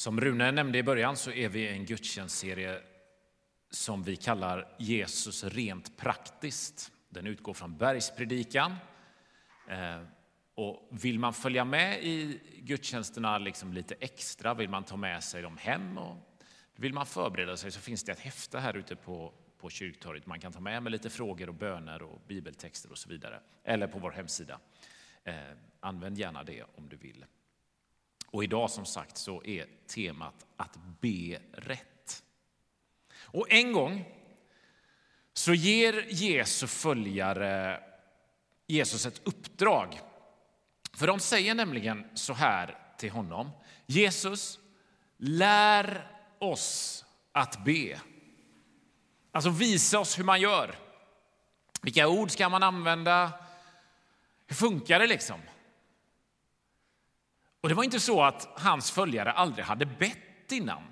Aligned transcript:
Som 0.00 0.20
Rune 0.20 0.50
nämnde 0.50 0.78
i 0.78 0.82
början 0.82 1.16
så 1.16 1.30
är 1.30 1.48
vi 1.48 1.60
i 1.60 1.68
en 1.68 1.84
gudstjänstserie 1.84 2.80
som 3.70 4.02
vi 4.02 4.16
kallar 4.16 4.76
Jesus 4.78 5.44
rent 5.44 5.96
praktiskt. 5.96 6.92
Den 7.08 7.26
utgår 7.26 7.54
från 7.54 7.76
bergspredikan. 7.76 8.76
Eh, 9.68 10.02
och 10.54 10.88
vill 10.90 11.18
man 11.18 11.34
följa 11.34 11.64
med 11.64 12.04
i 12.04 12.40
gudstjänsterna 12.58 13.38
liksom 13.38 13.72
lite 13.72 13.94
extra, 13.94 14.54
vill 14.54 14.68
man 14.68 14.84
ta 14.84 14.96
med 14.96 15.24
sig 15.24 15.42
dem 15.42 15.56
hem 15.56 15.98
och 15.98 16.16
vill 16.76 16.92
man 16.92 17.06
förbereda 17.06 17.56
sig 17.56 17.70
så 17.70 17.80
finns 17.80 18.04
det 18.04 18.12
ett 18.12 18.20
häfte 18.20 18.58
här 18.58 18.76
ute 18.76 18.96
på, 18.96 19.32
på 19.58 19.70
kyrktorget 19.70 20.26
man 20.26 20.40
kan 20.40 20.52
ta 20.52 20.60
med 20.60 20.82
med 20.82 20.92
lite 20.92 21.10
frågor 21.10 21.48
och 21.48 21.54
böner 21.54 22.02
och 22.02 22.20
bibeltexter 22.26 22.90
och 22.90 22.98
så 22.98 23.08
vidare. 23.08 23.40
Eller 23.64 23.86
på 23.86 23.98
vår 23.98 24.10
hemsida. 24.10 24.60
Eh, 25.24 25.34
använd 25.80 26.18
gärna 26.18 26.44
det 26.44 26.62
om 26.62 26.88
du 26.88 26.96
vill. 26.96 27.24
Och 28.30 28.44
idag 28.44 28.70
som 28.70 28.86
sagt 28.86 29.16
så 29.16 29.44
är 29.44 29.66
temat 29.86 30.46
att 30.56 30.76
be 31.00 31.38
rätt. 31.52 32.22
Och 33.22 33.52
en 33.52 33.72
gång 33.72 34.04
så 35.32 35.54
ger 35.54 36.06
Jesu 36.08 36.66
följare 36.66 37.82
Jesus 38.66 39.06
ett 39.06 39.20
uppdrag. 39.24 40.00
För 40.92 41.06
de 41.06 41.20
säger 41.20 41.54
nämligen 41.54 42.06
så 42.14 42.32
här 42.32 42.78
till 42.98 43.10
honom. 43.10 43.50
Jesus, 43.86 44.58
lär 45.16 46.06
oss 46.38 47.04
att 47.32 47.64
be. 47.64 48.00
Alltså 49.32 49.50
visa 49.50 49.98
oss 49.98 50.18
hur 50.18 50.24
man 50.24 50.40
gör. 50.40 50.74
Vilka 51.82 52.08
ord 52.08 52.30
ska 52.30 52.48
man 52.48 52.62
använda? 52.62 53.32
Hur 54.46 54.56
funkar 54.56 54.98
det 54.98 55.06
liksom? 55.06 55.40
Och 57.60 57.68
det 57.68 57.74
var 57.74 57.84
inte 57.84 58.00
så 58.00 58.22
att 58.22 58.48
hans 58.60 58.90
följare 58.90 59.32
aldrig 59.32 59.64
hade 59.64 59.86
bett 59.86 60.52
innan. 60.52 60.82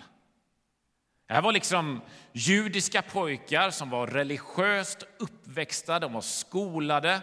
Det 1.26 1.34
här 1.34 1.42
var 1.42 1.52
liksom 1.52 2.00
judiska 2.32 3.02
pojkar 3.02 3.70
som 3.70 3.90
var 3.90 4.06
religiöst 4.06 5.02
uppväxta, 5.18 5.98
de 5.98 6.12
var 6.12 6.20
skolade. 6.20 7.20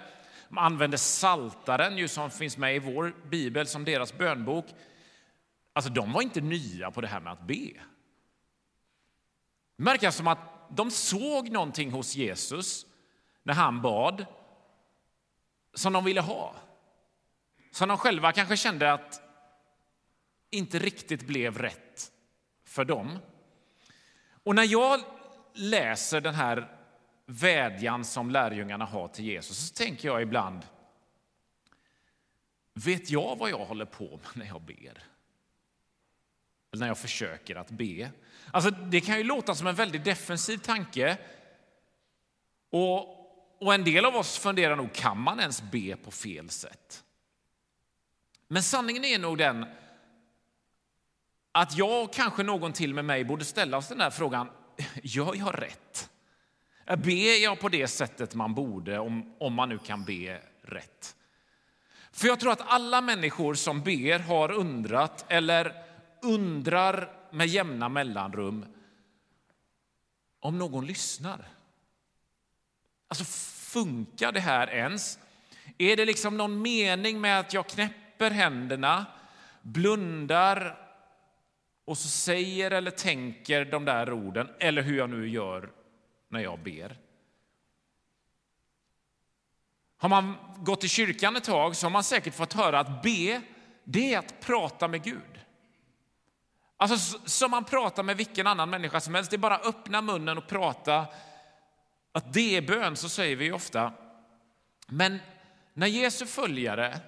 De 0.49 0.57
använde 0.57 0.97
saltaren 0.97 1.97
ju 1.97 2.07
som 2.07 2.31
finns 2.31 2.57
med 2.57 2.75
i 2.75 2.79
vår 2.79 3.15
bibel 3.29 3.67
som 3.67 3.85
deras 3.85 4.13
bönbok. 4.13 4.65
Alltså 5.73 5.91
de 5.91 6.13
var 6.13 6.21
inte 6.21 6.41
nya 6.41 6.91
på 6.91 7.01
det 7.01 7.07
här 7.07 7.19
med 7.19 7.33
att 7.33 7.47
be. 7.47 7.71
Det 9.77 9.83
verkar 9.83 10.11
som 10.11 10.27
att 10.27 10.39
de 10.69 10.91
såg 10.91 11.49
någonting 11.49 11.91
hos 11.91 12.15
Jesus 12.15 12.85
när 13.43 13.53
han 13.53 13.81
bad 13.81 14.25
som 15.73 15.93
de 15.93 16.03
ville 16.05 16.21
ha. 16.21 16.55
Som 17.71 17.89
de 17.89 17.97
själva 17.97 18.31
kanske 18.31 18.57
kände 18.57 18.93
att 18.93 19.21
inte 20.55 20.79
riktigt 20.79 21.27
blev 21.27 21.57
rätt 21.57 22.11
för 22.65 22.85
dem. 22.85 23.19
Och 24.43 24.55
när 24.55 24.63
jag 24.63 25.01
läser 25.53 26.21
den 26.21 26.35
här 26.35 26.71
vädjan 27.25 28.05
som 28.05 28.31
lärjungarna 28.31 28.85
har 28.85 29.07
till 29.07 29.25
Jesus 29.25 29.67
så 29.67 29.73
tänker 29.73 30.07
jag 30.07 30.21
ibland, 30.21 30.65
vet 32.73 33.09
jag 33.09 33.35
vad 33.35 33.49
jag 33.49 33.65
håller 33.65 33.85
på 33.85 34.19
med 34.23 34.31
när 34.33 34.45
jag 34.45 34.61
ber? 34.61 35.03
Eller 36.71 36.79
när 36.79 36.87
jag 36.87 36.97
försöker 36.97 37.55
att 37.55 37.71
be? 37.71 38.11
Alltså, 38.51 38.69
det 38.69 39.01
kan 39.01 39.17
ju 39.17 39.23
låta 39.23 39.55
som 39.55 39.67
en 39.67 39.75
väldigt 39.75 40.03
defensiv 40.03 40.57
tanke. 40.57 41.17
Och, 42.69 43.09
och 43.61 43.73
en 43.73 43.83
del 43.83 44.05
av 44.05 44.15
oss 44.15 44.37
funderar 44.37 44.75
nog, 44.75 44.93
kan 44.93 45.19
man 45.19 45.39
ens 45.39 45.61
be 45.61 45.95
på 45.95 46.11
fel 46.11 46.49
sätt? 46.49 47.03
Men 48.47 48.63
sanningen 48.63 49.05
är 49.05 49.19
nog 49.19 49.37
den 49.37 49.65
att 51.55 51.77
jag 51.77 52.03
och 52.03 52.13
kanske 52.13 52.43
någon 52.43 52.73
till 52.73 52.93
med 52.93 53.05
mig 53.05 53.23
borde 53.23 53.45
ställa 53.45 53.77
oss 53.77 53.87
den 53.87 53.97
där 53.97 54.09
frågan, 54.09 54.49
gör 55.03 55.35
jag 55.35 55.61
rätt? 55.61 56.09
Äh, 56.85 56.95
ber 56.95 57.43
jag 57.43 57.59
på 57.59 57.69
det 57.69 57.87
sättet 57.87 58.35
man 58.35 58.53
borde, 58.53 58.99
om, 58.99 59.35
om 59.39 59.53
man 59.53 59.69
nu 59.69 59.77
kan 59.77 60.03
be 60.03 60.41
rätt? 60.61 61.15
För 62.11 62.27
jag 62.27 62.39
tror 62.39 62.51
att 62.51 62.61
alla 62.61 63.01
människor 63.01 63.53
som 63.53 63.81
ber 63.81 64.19
har 64.19 64.51
undrat 64.51 65.25
eller 65.27 65.83
undrar 66.21 67.11
med 67.31 67.47
jämna 67.47 67.89
mellanrum 67.89 68.65
om 70.39 70.57
någon 70.57 70.85
lyssnar. 70.85 71.47
Alltså, 73.07 73.23
funkar 73.71 74.31
det 74.31 74.39
här 74.39 74.67
ens? 74.67 75.19
Är 75.77 75.97
det 75.97 76.05
liksom 76.05 76.37
någon 76.37 76.61
mening 76.61 77.21
med 77.21 77.39
att 77.39 77.53
jag 77.53 77.67
knäpper 77.67 78.31
händerna, 78.31 79.05
blundar 79.61 80.84
och 81.85 81.97
så 81.97 82.07
säger 82.07 82.71
eller 82.71 82.91
tänker 82.91 83.65
de 83.65 83.85
där 83.85 84.13
orden, 84.13 84.49
eller 84.59 84.81
hur 84.81 84.97
jag 84.97 85.09
nu 85.09 85.29
gör 85.29 85.71
när 86.29 86.39
jag 86.39 86.59
ber. 86.59 86.97
Har 89.97 90.09
man 90.09 90.35
gått 90.57 90.83
i 90.83 90.87
kyrkan 90.87 91.35
ett 91.35 91.43
tag 91.43 91.75
så 91.75 91.85
har 91.85 91.91
man 91.91 92.03
säkert 92.03 92.33
fått 92.33 92.53
höra 92.53 92.79
att 92.79 93.03
be, 93.03 93.41
det 93.83 94.13
är 94.13 94.19
att 94.19 94.39
prata 94.39 94.87
med 94.87 95.03
Gud. 95.03 95.39
Alltså 96.77 97.19
som 97.25 97.51
man 97.51 97.63
pratar 97.63 98.03
med 98.03 98.17
vilken 98.17 98.47
annan 98.47 98.69
människa 98.69 98.99
som 98.99 99.15
helst. 99.15 99.31
Det 99.31 99.35
är 99.35 99.37
bara 99.37 99.55
att 99.55 99.65
öppna 99.65 100.01
munnen 100.01 100.37
och 100.37 100.47
prata. 100.47 101.05
Att 102.11 102.33
det 102.33 102.57
är 102.57 102.61
bön, 102.61 102.95
så 102.95 103.09
säger 103.09 103.35
vi 103.35 103.51
ofta. 103.51 103.93
Men 104.87 105.19
när 105.73 105.87
Jesu 105.87 106.25
följare 106.25 106.99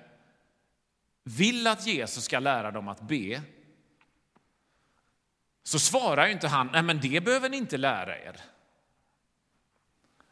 vill 1.23 1.67
att 1.67 1.87
Jesus 1.87 2.23
ska 2.23 2.39
lära 2.39 2.71
dem 2.71 2.87
att 2.87 3.01
be 3.01 3.41
så 5.67 5.79
svarar 5.79 6.27
inte 6.27 6.47
han, 6.47 6.69
nej 6.73 6.83
men 6.83 6.99
det 6.99 7.23
behöver 7.23 7.49
ni 7.49 7.57
inte 7.57 7.77
lära 7.77 8.19
er. 8.19 8.41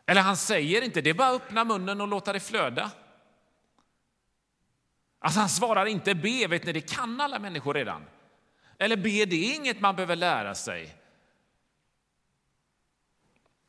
Eller 0.05 0.21
han 0.21 0.37
säger 0.37 0.81
inte, 0.81 1.01
det 1.01 1.09
är 1.09 1.13
bara 1.13 1.29
att 1.29 1.41
öppna 1.41 1.63
munnen 1.63 2.01
och 2.01 2.07
låta 2.07 2.33
det 2.33 2.39
flöda. 2.39 2.91
Alltså 5.19 5.39
han 5.39 5.49
svarar 5.49 5.85
inte 5.85 6.15
be, 6.15 6.47
vet 6.47 6.65
ni, 6.65 6.71
det 6.71 6.81
kan 6.81 7.21
alla 7.21 7.39
människor 7.39 7.73
redan. 7.73 8.05
Eller 8.77 8.97
be, 8.97 9.25
det 9.25 9.35
är 9.35 9.55
inget 9.55 9.79
man 9.79 9.95
behöver 9.95 10.15
lära 10.15 10.55
sig. 10.55 10.95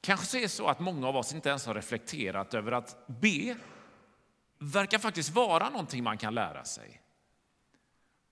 Kanske 0.00 0.38
är 0.38 0.43
det 0.43 0.48
så 0.48 0.66
att 0.66 0.81
många 0.81 1.09
av 1.09 1.16
oss 1.16 1.33
inte 1.33 1.48
ens 1.48 1.66
har 1.66 1.75
reflekterat 1.75 2.54
över 2.54 2.72
att 2.72 3.06
be 3.06 3.56
verkar 4.59 4.98
faktiskt 4.98 5.31
vara 5.31 5.71
någonting 5.71 6.04
man 6.04 6.19
kan 6.19 6.34
lära 6.34 6.65
sig. 6.65 7.03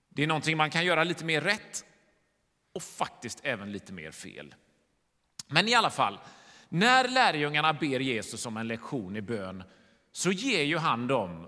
Det 0.09 0.23
är 0.23 0.27
någonting 0.27 0.57
man 0.57 0.69
kan 0.69 0.85
göra 0.85 1.03
lite 1.03 1.25
mer 1.25 1.41
rätt 1.41 1.85
och 2.75 2.83
faktiskt 2.83 3.39
även 3.43 3.71
lite 3.71 3.93
mer 3.93 4.11
fel. 4.11 4.55
Men 5.47 5.67
i 5.67 5.73
alla 5.73 5.89
fall, 5.89 6.19
när 6.69 7.07
lärjungarna 7.07 7.73
ber 7.73 7.99
Jesus 7.99 8.45
om 8.45 8.57
en 8.57 8.67
lektion 8.67 9.15
i 9.15 9.21
bön 9.21 9.63
så 10.11 10.31
ger 10.31 10.63
ju 10.63 10.77
han 10.77 11.07
dem 11.07 11.47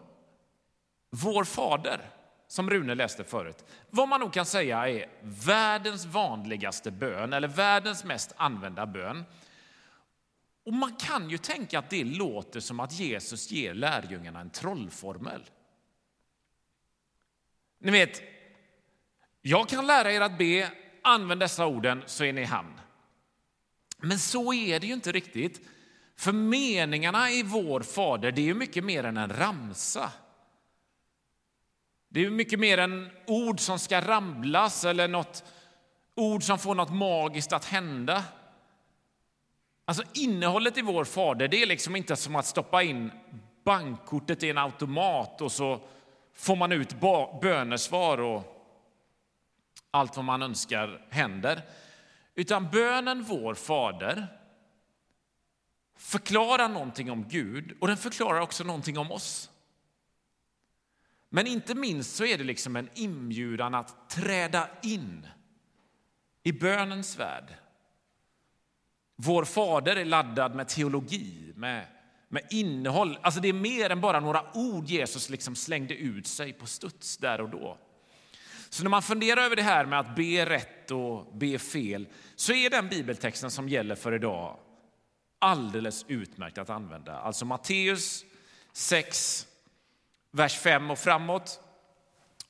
vår 1.09 1.43
fader, 1.43 2.09
som 2.47 2.69
Rune 2.69 2.95
läste 2.95 3.23
förut. 3.23 3.65
Vad 3.89 4.07
man 4.07 4.19
nog 4.19 4.33
kan 4.33 4.45
säga 4.45 4.89
är 4.89 5.09
världens 5.21 6.05
vanligaste 6.05 6.91
bön, 6.91 7.33
eller 7.33 7.47
världens 7.47 8.03
mest 8.03 8.33
använda 8.37 8.85
bön. 8.85 9.25
Och 10.65 10.73
man 10.73 10.95
kan 10.95 11.29
ju 11.29 11.37
tänka 11.37 11.79
att 11.79 11.89
det 11.89 12.03
låter 12.03 12.59
som 12.59 12.79
att 12.79 12.91
Jesus 12.91 13.51
ger 13.51 13.73
lärjungarna 13.73 14.39
en 14.39 14.49
trollformel. 14.49 15.43
Ni 17.79 17.91
vet, 17.91 18.21
jag 19.41 19.69
kan 19.69 19.87
lära 19.87 20.11
er 20.11 20.21
att 20.21 20.37
be, 20.37 20.71
använd 21.07 21.41
dessa 21.41 21.65
orden 21.65 22.03
så 22.05 22.23
är 22.23 22.33
ni 22.33 22.41
i 22.41 22.45
hamn. 22.45 22.73
Men 23.97 24.19
så 24.19 24.53
är 24.53 24.79
det 24.79 24.87
ju 24.87 24.93
inte 24.93 25.11
riktigt. 25.11 25.61
För 26.15 26.31
meningarna 26.31 27.31
i 27.31 27.43
vår 27.43 27.81
fader, 27.81 28.31
det 28.31 28.41
är 28.41 28.45
ju 28.45 28.53
mycket 28.53 28.83
mer 28.83 29.03
än 29.03 29.17
en 29.17 29.29
ramsa. 29.29 30.11
Det 32.09 32.25
är 32.25 32.29
mycket 32.29 32.59
mer 32.59 32.77
än 32.77 33.09
ord 33.27 33.59
som 33.59 33.79
ska 33.79 34.01
ramlas 34.01 34.85
eller 34.85 35.07
något 35.07 35.43
ord 36.15 36.43
som 36.43 36.59
får 36.59 36.75
något 36.75 36.93
magiskt 36.93 37.53
att 37.53 37.65
hända. 37.65 38.23
Alltså 39.85 40.03
innehållet 40.13 40.77
i 40.77 40.81
vår 40.81 41.03
fader, 41.05 41.47
det 41.47 41.61
är 41.61 41.65
liksom 41.65 41.95
inte 41.95 42.15
som 42.15 42.35
att 42.35 42.45
stoppa 42.45 42.83
in 42.83 43.11
bankkortet 43.63 44.43
i 44.43 44.49
en 44.49 44.57
automat 44.57 45.41
och 45.41 45.51
så 45.51 45.81
får 46.33 46.55
man 46.55 46.71
ut 46.71 46.95
bönesvar 47.41 48.17
och 48.17 48.56
allt 49.97 50.15
vad 50.15 50.25
man 50.25 50.41
önskar 50.41 51.07
händer. 51.09 51.61
Utan 52.35 52.69
bönen 52.69 53.23
Vår 53.23 53.53
Fader 53.53 54.27
förklarar 55.97 56.69
någonting 56.69 57.11
om 57.11 57.27
Gud 57.27 57.77
och 57.79 57.87
den 57.87 57.97
förklarar 57.97 58.41
också 58.41 58.63
någonting 58.63 58.97
om 58.97 59.11
oss. 59.11 59.49
Men 61.29 61.47
inte 61.47 61.75
minst 61.75 62.15
så 62.15 62.25
är 62.25 62.37
det 62.37 62.43
liksom 62.43 62.75
en 62.75 62.89
inbjudan 62.93 63.75
att 63.75 64.09
träda 64.09 64.69
in 64.81 65.27
i 66.43 66.51
bönens 66.51 67.19
värld. 67.19 67.53
Vår 69.15 69.45
Fader 69.45 69.95
är 69.95 70.05
laddad 70.05 70.55
med 70.55 70.67
teologi, 70.67 71.53
med, 71.55 71.87
med 72.29 72.47
innehåll. 72.49 73.17
Alltså 73.21 73.41
det 73.41 73.47
är 73.47 73.53
mer 73.53 73.89
än 73.89 74.01
bara 74.01 74.19
några 74.19 74.57
ord 74.57 74.85
Jesus 74.85 75.29
liksom 75.29 75.55
slängde 75.55 75.95
ut 75.95 76.27
sig 76.27 76.53
på 76.53 76.65
studs 76.65 77.17
där 77.17 77.41
och 77.41 77.49
då. 77.49 77.77
Så 78.69 78.83
när 78.83 78.89
man 78.89 79.01
funderar 79.01 79.41
över 79.41 79.55
det 79.55 79.61
här 79.61 79.85
med 79.85 79.99
att 79.99 80.15
be 80.15 80.45
rätt 80.45 80.91
och 80.91 81.35
be 81.35 81.59
fel 81.59 82.07
så 82.35 82.53
är 82.53 82.69
den 82.69 82.89
bibeltexten 82.89 83.51
som 83.51 83.69
gäller 83.69 83.95
för 83.95 84.13
idag 84.13 84.59
alldeles 85.39 86.05
utmärkt 86.07 86.57
att 86.57 86.69
använda. 86.69 87.19
Alltså 87.19 87.45
Matteus 87.45 88.25
6, 88.73 89.47
vers 90.31 90.59
5 90.59 90.91
och 90.91 90.99
framåt. 90.99 91.59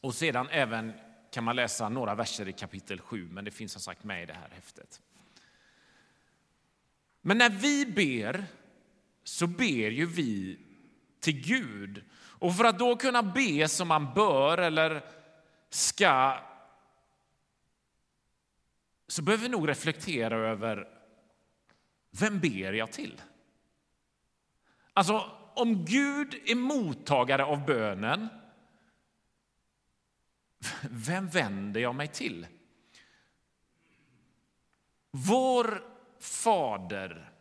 Och 0.02 0.16
sedan 0.16 0.48
även 0.52 0.94
kan 1.31 1.44
man 1.44 1.56
läsa 1.56 1.90
några 1.90 2.16
verser 2.16 2.48
i 2.48 2.54
kapitel 2.54 3.02
7, 3.02 3.30
men 3.31 3.46
det 3.46 3.52
finns 3.52 3.72
som 3.72 3.81
sagt 3.81 4.04
med 4.04 4.24
i 4.24 4.25
det 4.25 4.34
här 4.34 4.50
häftet. 4.56 5.02
Men 7.22 7.38
när 7.38 7.50
vi 7.50 7.86
ber 7.86 8.46
så 9.24 9.48
ber 9.48 9.92
ju 9.92 10.06
vi 10.06 10.60
till 11.19 11.42
Gud. 11.42 12.04
Och 12.14 12.56
för 12.56 12.64
att 12.64 12.80
då 12.80 12.96
kunna 12.96 13.24
be 13.24 13.68
som 13.68 13.88
man 13.88 14.14
bör 14.14 14.58
eller 14.58 15.02
ska 15.69 16.40
så 19.08 19.22
behöver 19.22 19.44
vi 19.44 19.50
nog 19.50 19.68
reflektera 19.68 20.38
över 20.38 20.88
vem 22.12 22.40
ber 22.40 22.74
jag 22.74 22.92
till? 22.92 23.22
Alltså, 24.94 25.31
om 25.56 25.86
Gud 25.86 26.42
är 26.46 26.56
mottagare 26.56 27.46
av 27.46 27.66
bönen, 27.66 28.28
vem 30.81 31.28
vänder 31.28 31.81
jag 31.81 31.96
mig 31.96 32.08
till? 32.08 32.48
Vår 35.12 35.84
Fader, 36.19 37.31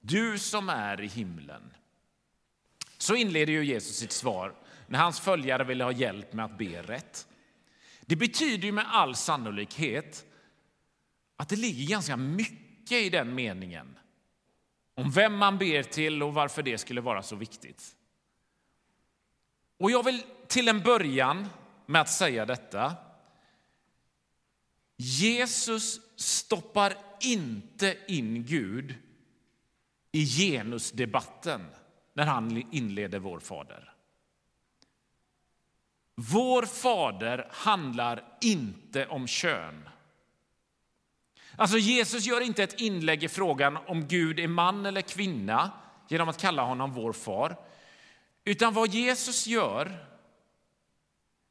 du 0.00 0.38
som 0.38 0.68
är 0.68 1.00
i 1.00 1.06
himlen. 1.06 1.74
Så 2.98 3.14
inleder 3.14 3.52
ju 3.52 3.64
Jesus 3.64 3.96
sitt 3.96 4.12
svar 4.12 4.54
när 4.86 4.98
hans 4.98 5.20
följare 5.20 5.64
ville 5.64 5.84
ha 5.84 5.92
hjälp 5.92 6.32
med 6.32 6.44
att 6.44 6.58
be 6.58 6.82
rätt. 6.82 7.28
Det 8.06 8.16
betyder 8.16 8.66
ju 8.66 8.72
med 8.72 8.84
all 8.88 9.14
sannolikhet 9.14 10.24
att 11.36 11.48
det 11.48 11.56
ligger 11.56 11.88
ganska 11.88 12.16
mycket 12.16 13.02
i 13.02 13.10
den 13.10 13.34
meningen 13.34 13.98
om 14.94 15.10
vem 15.10 15.36
man 15.36 15.58
ber 15.58 15.82
till 15.82 16.22
och 16.22 16.34
varför 16.34 16.62
det 16.62 16.78
skulle 16.78 17.00
vara 17.00 17.22
så 17.22 17.36
viktigt. 17.36 17.96
Och 19.78 19.90
jag 19.90 20.04
vill 20.04 20.22
till 20.46 20.68
en 20.68 20.82
början 20.82 21.48
med 21.86 22.00
att 22.00 22.10
säga 22.10 22.46
detta. 22.46 22.94
Jesus 24.96 26.00
stoppar 26.16 26.96
inte 27.20 27.96
in 28.08 28.44
Gud 28.44 28.94
i 30.12 30.26
genusdebatten 30.26 31.66
när 32.12 32.26
han 32.26 32.72
inleder 32.72 33.18
Vår 33.18 33.40
Fader. 33.40 33.93
Vår 36.14 36.62
Fader 36.62 37.48
handlar 37.50 38.24
inte 38.40 39.06
om 39.06 39.26
kön. 39.26 39.88
Alltså 41.56 41.78
Jesus 41.78 42.26
gör 42.26 42.40
inte 42.40 42.62
ett 42.62 42.80
inlägg 42.80 43.24
i 43.24 43.28
frågan 43.28 43.76
om 43.86 44.08
Gud 44.08 44.40
är 44.40 44.48
man 44.48 44.86
eller 44.86 45.00
kvinna 45.00 45.70
genom 46.08 46.28
att 46.28 46.40
kalla 46.40 46.62
honom 46.62 46.92
vår 46.92 47.12
far. 47.12 47.56
Utan 48.44 48.74
vad 48.74 48.88
Jesus 48.88 49.46
gör 49.46 50.06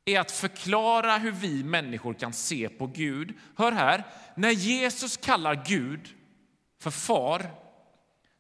är 0.05 0.19
att 0.19 0.31
förklara 0.31 1.17
hur 1.17 1.31
vi 1.31 1.63
människor 1.63 2.13
kan 2.13 2.33
se 2.33 2.69
på 2.69 2.87
Gud. 2.87 3.33
Hör 3.55 3.71
här, 3.71 4.03
när 4.35 4.51
Jesus 4.51 5.17
kallar 5.17 5.65
Gud 5.65 6.15
för 6.79 6.91
far 6.91 7.51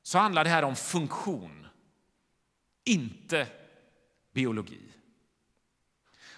så 0.03 0.17
handlar 0.17 0.43
det 0.43 0.49
här 0.49 0.63
om 0.63 0.75
funktion, 0.75 1.67
inte 2.83 3.47
biologi. 4.33 4.92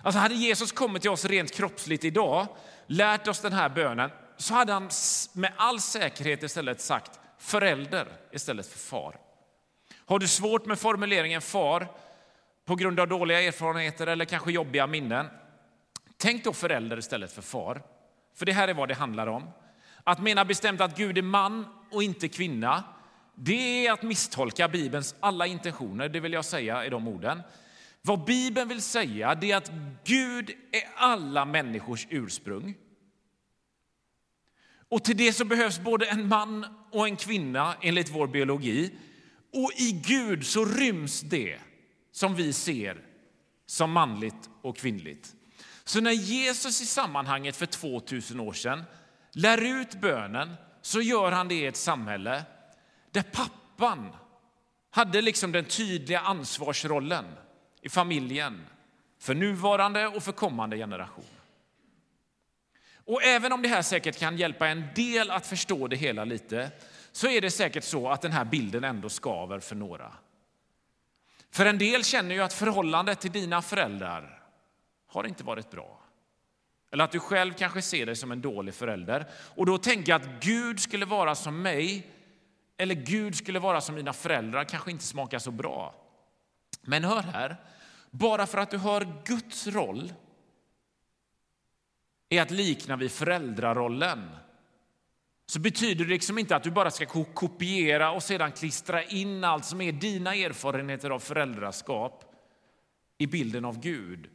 Alltså 0.06 0.20
hade 0.20 0.36
Jesus 0.36 0.72
kommit 0.72 1.02
till 1.02 1.12
oss 1.12 1.26
rent 1.26 1.52
kroppsligt 1.52 2.04
idag, 2.04 2.48
lärt 2.88 3.28
oss 3.28 3.40
den 3.40 3.54
här 3.54 3.70
bönen, 3.70 4.10
så 4.38 4.54
hade 4.54 4.74
han 4.74 4.90
med 5.34 5.54
all 5.56 5.82
säkerhet 5.82 6.44
istället 6.44 6.82
sagt 6.82 7.20
förälder 7.38 8.08
istället 8.32 8.68
för 8.68 8.80
far. 8.80 9.16
Har 10.06 10.20
du 10.20 10.28
svårt 10.28 10.66
med 10.66 10.80
formuleringen 10.80 11.42
far 11.42 11.88
på 12.66 12.76
grund 12.76 13.00
av 13.00 13.08
dåliga 13.08 13.42
erfarenheter 13.42 14.08
eller 14.08 14.26
kanske 14.26 14.52
jobbiga 14.52 14.88
minnen? 14.88 15.28
Tänk 16.18 16.44
då 16.44 16.54
förälder 16.54 16.98
istället 16.98 17.32
för 17.32 17.42
far. 17.42 17.82
För 18.36 18.46
det 18.46 18.54
här 18.54 18.68
är 18.68 18.74
vad 18.74 18.88
det 18.88 18.96
handlar 18.96 19.28
om. 19.28 19.50
Att 20.04 20.22
mena 20.22 20.46
bestämt 20.46 20.82
att 20.82 20.98
Gud 20.98 21.18
är 21.18 21.22
man 21.22 21.66
och 21.92 22.04
inte 22.04 22.28
kvinna, 22.28 22.84
det 23.36 23.88
är 23.88 23.92
att 23.92 24.04
misstolka 24.04 24.68
Bibelns 24.68 25.16
alla 25.20 25.48
intentioner, 25.48 26.10
det 26.10 26.20
vill 26.20 26.34
jag 26.34 26.46
säga 26.46 26.86
i 26.86 26.90
de 26.90 27.08
orden. 27.08 27.42
Vad 28.06 28.26
Bibeln 28.26 28.68
vill 28.68 28.82
säga 28.82 29.32
är 29.32 29.56
att 29.56 29.72
Gud 30.04 30.50
är 30.72 30.84
alla 30.96 31.46
människors 31.46 32.08
ursprung. 32.10 32.76
Och 34.90 35.04
till 35.04 35.18
det 35.18 35.34
så 35.34 35.46
behövs 35.46 35.80
både 35.80 36.06
en 36.06 36.28
man 36.28 36.66
och 36.92 37.08
en 37.08 37.16
kvinna 37.16 37.76
enligt 37.82 38.10
vår 38.10 38.28
biologi. 38.28 38.92
Och 39.54 39.72
i 39.76 39.92
Gud 39.92 40.46
så 40.46 40.66
ryms 40.66 41.22
det 41.22 41.60
som 42.12 42.36
vi 42.36 42.54
ser 42.54 43.02
som 43.66 43.92
manligt 43.92 44.50
och 44.62 44.78
kvinnligt. 44.78 45.36
Så 45.84 46.02
när 46.02 46.12
Jesus 46.12 46.82
i 46.82 46.86
sammanhanget 46.86 47.56
för 47.56 47.66
2000 47.66 48.40
år 48.40 48.54
sedan 48.54 48.84
lär 49.32 49.82
ut 49.82 50.02
bönen 50.02 50.56
så 50.82 51.02
gör 51.02 51.32
han 51.32 51.48
det 51.48 51.56
i 51.56 51.66
ett 51.66 51.78
samhälle 51.78 52.44
där 53.12 53.24
pappan 53.24 54.16
hade 54.90 55.22
liksom 55.22 55.52
den 55.52 55.66
tydliga 55.66 56.20
ansvarsrollen 56.20 57.26
i 57.86 57.90
familjen 57.90 58.66
för 59.20 59.36
nuvarande 59.36 60.08
och 60.08 60.24
för 60.24 60.32
kommande 60.32 60.78
generation. 60.78 61.26
Och 63.06 63.24
även 63.24 63.54
om 63.54 63.62
det 63.62 63.68
här 63.68 63.82
säkert 63.82 64.20
kan 64.20 64.38
hjälpa 64.38 64.68
en 64.68 64.88
del 64.96 65.32
att 65.32 65.46
förstå 65.46 65.88
det 65.88 65.96
hela 65.96 66.26
lite 66.26 66.72
så 67.12 67.28
är 67.28 67.42
det 67.42 67.52
säkert 67.52 67.84
så 67.84 68.10
att 68.10 68.22
den 68.22 68.32
här 68.32 68.46
bilden 68.46 68.84
ändå 68.84 69.10
skaver 69.10 69.60
för 69.60 69.76
några. 69.76 70.12
För 71.52 71.66
en 71.66 71.78
del 71.78 72.04
känner 72.04 72.36
ju 72.36 72.42
att 72.42 72.54
förhållandet 72.54 73.20
till 73.20 73.32
dina 73.32 73.62
föräldrar 73.62 74.44
har 75.08 75.24
inte 75.28 75.44
varit 75.44 75.72
bra. 75.72 76.00
Eller 76.92 77.04
att 77.04 77.12
du 77.12 77.20
själv 77.20 77.54
kanske 77.54 77.82
ser 77.82 78.06
dig 78.06 78.16
som 78.16 78.32
en 78.32 78.42
dålig 78.42 78.74
förälder. 78.74 79.26
Och 79.56 79.66
då 79.66 79.78
tänker 79.78 80.14
att 80.14 80.28
Gud 80.40 80.80
skulle 80.80 81.06
vara 81.06 81.36
som 81.36 81.62
mig 81.62 82.08
eller 82.78 82.96
Gud 82.96 83.36
skulle 83.36 83.60
vara 83.60 83.82
som 83.82 83.96
mina 83.96 84.14
föräldrar 84.14 84.64
kanske 84.64 84.92
inte 84.92 85.04
smakar 85.04 85.40
så 85.40 85.52
bra. 85.52 85.96
Men 86.82 87.04
hör 87.04 87.22
här, 87.22 87.58
bara 88.18 88.46
för 88.48 88.58
att 88.58 88.72
du 88.72 88.78
hör 88.78 89.22
Guds 89.26 89.68
roll 89.68 90.14
är 92.30 92.42
att 92.42 92.52
likna 92.52 92.96
vid 92.96 93.12
föräldrarollen 93.12 94.30
så 95.46 95.60
betyder 95.60 96.06
det 96.06 96.12
liksom 96.12 96.38
inte 96.38 96.56
att 96.56 96.64
du 96.64 96.72
bara 96.72 96.92
ska 96.92 97.06
kopiera 97.34 98.12
och 98.12 98.24
sedan 98.24 98.52
klistra 98.52 99.04
in 99.04 99.44
allt 99.44 99.66
som 99.66 99.82
är 99.82 99.92
dina 99.92 100.36
erfarenheter 100.36 101.10
av 101.10 101.20
föräldraskap 101.20 102.36
i 103.18 103.28
bilden 103.28 103.66
av 103.66 103.80
Gud. 103.80 104.30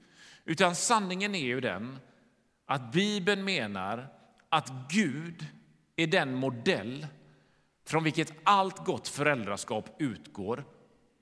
Utan 0.44 0.74
sanningen 0.74 1.34
är 1.34 1.46
ju 1.46 1.60
den 1.60 1.98
att 2.66 2.92
Bibeln 2.92 3.44
menar 3.44 4.08
att 4.48 4.72
Gud 4.90 5.46
är 5.96 6.06
den 6.06 6.34
modell 6.34 7.06
från 7.86 8.04
vilket 8.04 8.32
allt 8.44 8.84
gott 8.84 9.08
föräldraskap 9.08 9.96
utgår 9.98 10.64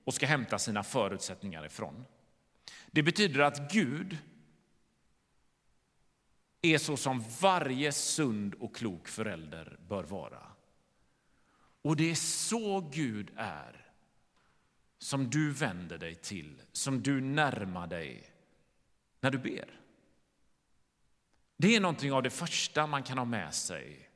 och 0.05 0.13
ska 0.13 0.25
hämta 0.25 0.59
sina 0.59 0.83
förutsättningar 0.83 1.65
ifrån. 1.65 2.05
Det 2.91 3.03
betyder 3.03 3.39
att 3.39 3.71
Gud 3.71 4.17
är 6.61 6.77
så 6.77 6.97
som 6.97 7.23
varje 7.41 7.91
sund 7.91 8.53
och 8.53 8.75
klok 8.75 9.07
förälder 9.07 9.79
bör 9.87 10.03
vara. 10.03 10.43
Och 11.81 11.95
det 11.95 12.11
är 12.11 12.15
så 12.15 12.81
Gud 12.81 13.31
är 13.35 13.85
som 14.97 15.29
du 15.29 15.51
vänder 15.51 15.97
dig 15.97 16.15
till, 16.15 16.61
som 16.71 17.01
du 17.01 17.21
närmar 17.21 17.87
dig 17.87 18.31
när 19.19 19.31
du 19.31 19.37
ber. 19.37 19.79
Det 21.57 21.75
är 21.75 21.79
någonting 21.79 22.11
av 22.13 22.23
det 22.23 22.29
första 22.29 22.87
man 22.87 23.03
kan 23.03 23.17
ha 23.17 23.25
med 23.25 23.53
sig 23.53 24.09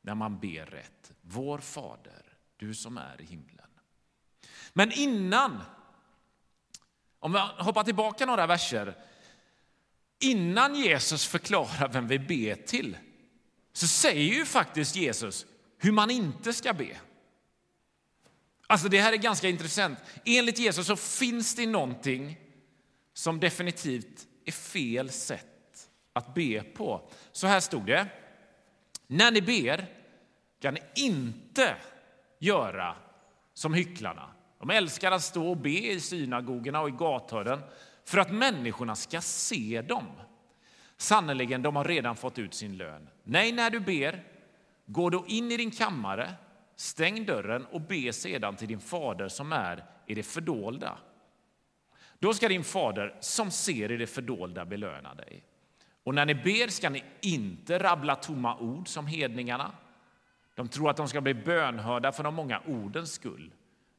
när 0.00 0.14
man 0.14 0.38
ber 0.38 0.66
rätt. 0.66 1.12
Vår 1.20 1.58
Fader, 1.58 2.22
du 2.56 2.74
som 2.74 2.98
är 2.98 3.20
i 3.20 3.24
himlen. 3.24 3.70
Men 4.72 4.92
innan, 4.92 5.60
om 7.20 7.32
vi 7.32 7.38
hoppar 7.38 7.84
tillbaka 7.84 8.26
några 8.26 8.46
verser, 8.46 8.96
innan 10.20 10.74
Jesus 10.74 11.26
förklarar 11.26 11.88
vem 11.88 12.08
vi 12.08 12.18
ber 12.18 12.54
till 12.54 12.96
så 13.72 13.88
säger 13.88 14.34
ju 14.34 14.44
faktiskt 14.44 14.96
Jesus 14.96 15.46
hur 15.78 15.92
man 15.92 16.10
inte 16.10 16.52
ska 16.52 16.72
be. 16.72 16.96
Alltså 18.66 18.88
Det 18.88 19.00
här 19.00 19.12
är 19.12 19.16
ganska 19.16 19.48
intressant. 19.48 19.98
Enligt 20.24 20.58
Jesus 20.58 20.86
så 20.86 20.96
finns 20.96 21.54
det 21.54 21.66
någonting 21.66 22.36
som 23.12 23.40
definitivt 23.40 24.26
är 24.44 24.52
fel 24.52 25.10
sätt 25.10 25.90
att 26.12 26.34
be 26.34 26.62
på. 26.62 27.10
Så 27.32 27.46
här 27.46 27.60
stod 27.60 27.86
det. 27.86 28.06
När 29.06 29.30
ni 29.30 29.42
ber 29.42 29.86
kan 30.60 30.74
ni 30.74 30.82
inte 30.94 31.76
göra 32.38 32.96
som 33.54 33.74
hycklarna. 33.74 34.34
De 34.60 34.70
älskar 34.70 35.12
att 35.12 35.22
stå 35.22 35.50
och 35.50 35.56
be 35.56 35.92
i 35.92 36.00
synagogorna 36.00 36.80
och 36.80 36.88
i 36.88 36.92
gathörnen 36.92 37.60
för 38.04 38.18
att 38.18 38.32
människorna 38.32 38.96
ska 38.96 39.20
se 39.20 39.82
dem. 39.82 40.06
Sannerligen, 40.96 41.62
de 41.62 41.76
har 41.76 41.84
redan 41.84 42.16
fått 42.16 42.38
ut 42.38 42.54
sin 42.54 42.76
lön. 42.76 43.08
Nej, 43.24 43.52
när 43.52 43.70
du 43.70 43.80
ber, 43.80 44.24
gå 44.86 45.10
då 45.10 45.24
in 45.26 45.52
i 45.52 45.56
din 45.56 45.70
kammare, 45.70 46.34
stäng 46.76 47.24
dörren 47.24 47.66
och 47.66 47.80
be 47.80 48.12
sedan 48.12 48.56
till 48.56 48.68
din 48.68 48.80
fader 48.80 49.28
som 49.28 49.52
är 49.52 49.84
i 50.06 50.14
det 50.14 50.22
fördolda. 50.22 50.98
Då 52.18 52.34
ska 52.34 52.48
din 52.48 52.64
fader 52.64 53.16
som 53.20 53.50
ser 53.50 53.92
i 53.92 53.96
det 53.96 54.06
fördolda 54.06 54.64
belöna 54.64 55.14
dig. 55.14 55.44
Och 56.04 56.14
när 56.14 56.26
ni 56.26 56.34
ber 56.34 56.68
ska 56.68 56.90
ni 56.90 57.04
inte 57.20 57.78
rabbla 57.78 58.16
tomma 58.16 58.58
ord 58.58 58.88
som 58.88 59.06
hedningarna. 59.06 59.72
De 60.54 60.68
tror 60.68 60.90
att 60.90 60.96
de 60.96 61.08
ska 61.08 61.20
bli 61.20 61.34
bönhörda 61.34 62.12
för 62.12 62.24
de 62.24 62.34
många 62.34 62.60
ordens 62.60 63.12
skull. 63.12 63.50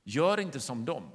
Gör 0.03 0.39
inte 0.39 0.60
som 0.60 0.86
dem, 0.86 1.12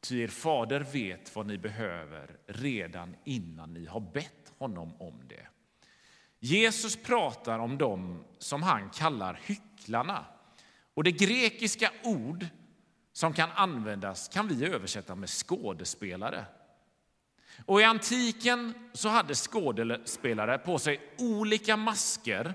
ty 0.00 0.22
er 0.22 0.28
fader 0.28 0.80
vet 0.80 1.36
vad 1.36 1.46
ni 1.46 1.58
behöver 1.58 2.36
redan 2.46 3.16
innan 3.24 3.74
ni 3.74 3.86
har 3.86 4.00
bett 4.00 4.52
honom 4.58 4.94
om 4.98 5.20
det. 5.28 5.46
Jesus 6.38 6.96
pratar 6.96 7.58
om 7.58 7.78
dem 7.78 8.24
som 8.38 8.62
han 8.62 8.90
kallar 8.90 9.40
hycklarna. 9.44 10.24
Och 10.94 11.04
det 11.04 11.12
grekiska 11.12 11.90
ord 12.04 12.46
som 13.12 13.32
kan 13.32 13.50
användas 13.50 14.28
kan 14.28 14.48
vi 14.48 14.66
översätta 14.66 15.14
med 15.14 15.28
skådespelare. 15.28 16.44
Och 17.66 17.80
I 17.80 17.84
antiken 17.84 18.74
så 18.92 19.08
hade 19.08 19.34
skådespelare 19.34 20.58
på 20.58 20.78
sig 20.78 21.00
olika 21.18 21.76
masker 21.76 22.54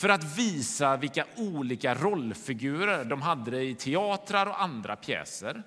för 0.00 0.08
att 0.08 0.38
visa 0.38 0.96
vilka 0.96 1.26
olika 1.36 1.94
rollfigurer 1.94 3.04
de 3.04 3.22
hade 3.22 3.62
i 3.62 3.74
teatrar 3.74 4.46
och 4.46 4.62
andra 4.62 4.96
pjäser. 4.96 5.62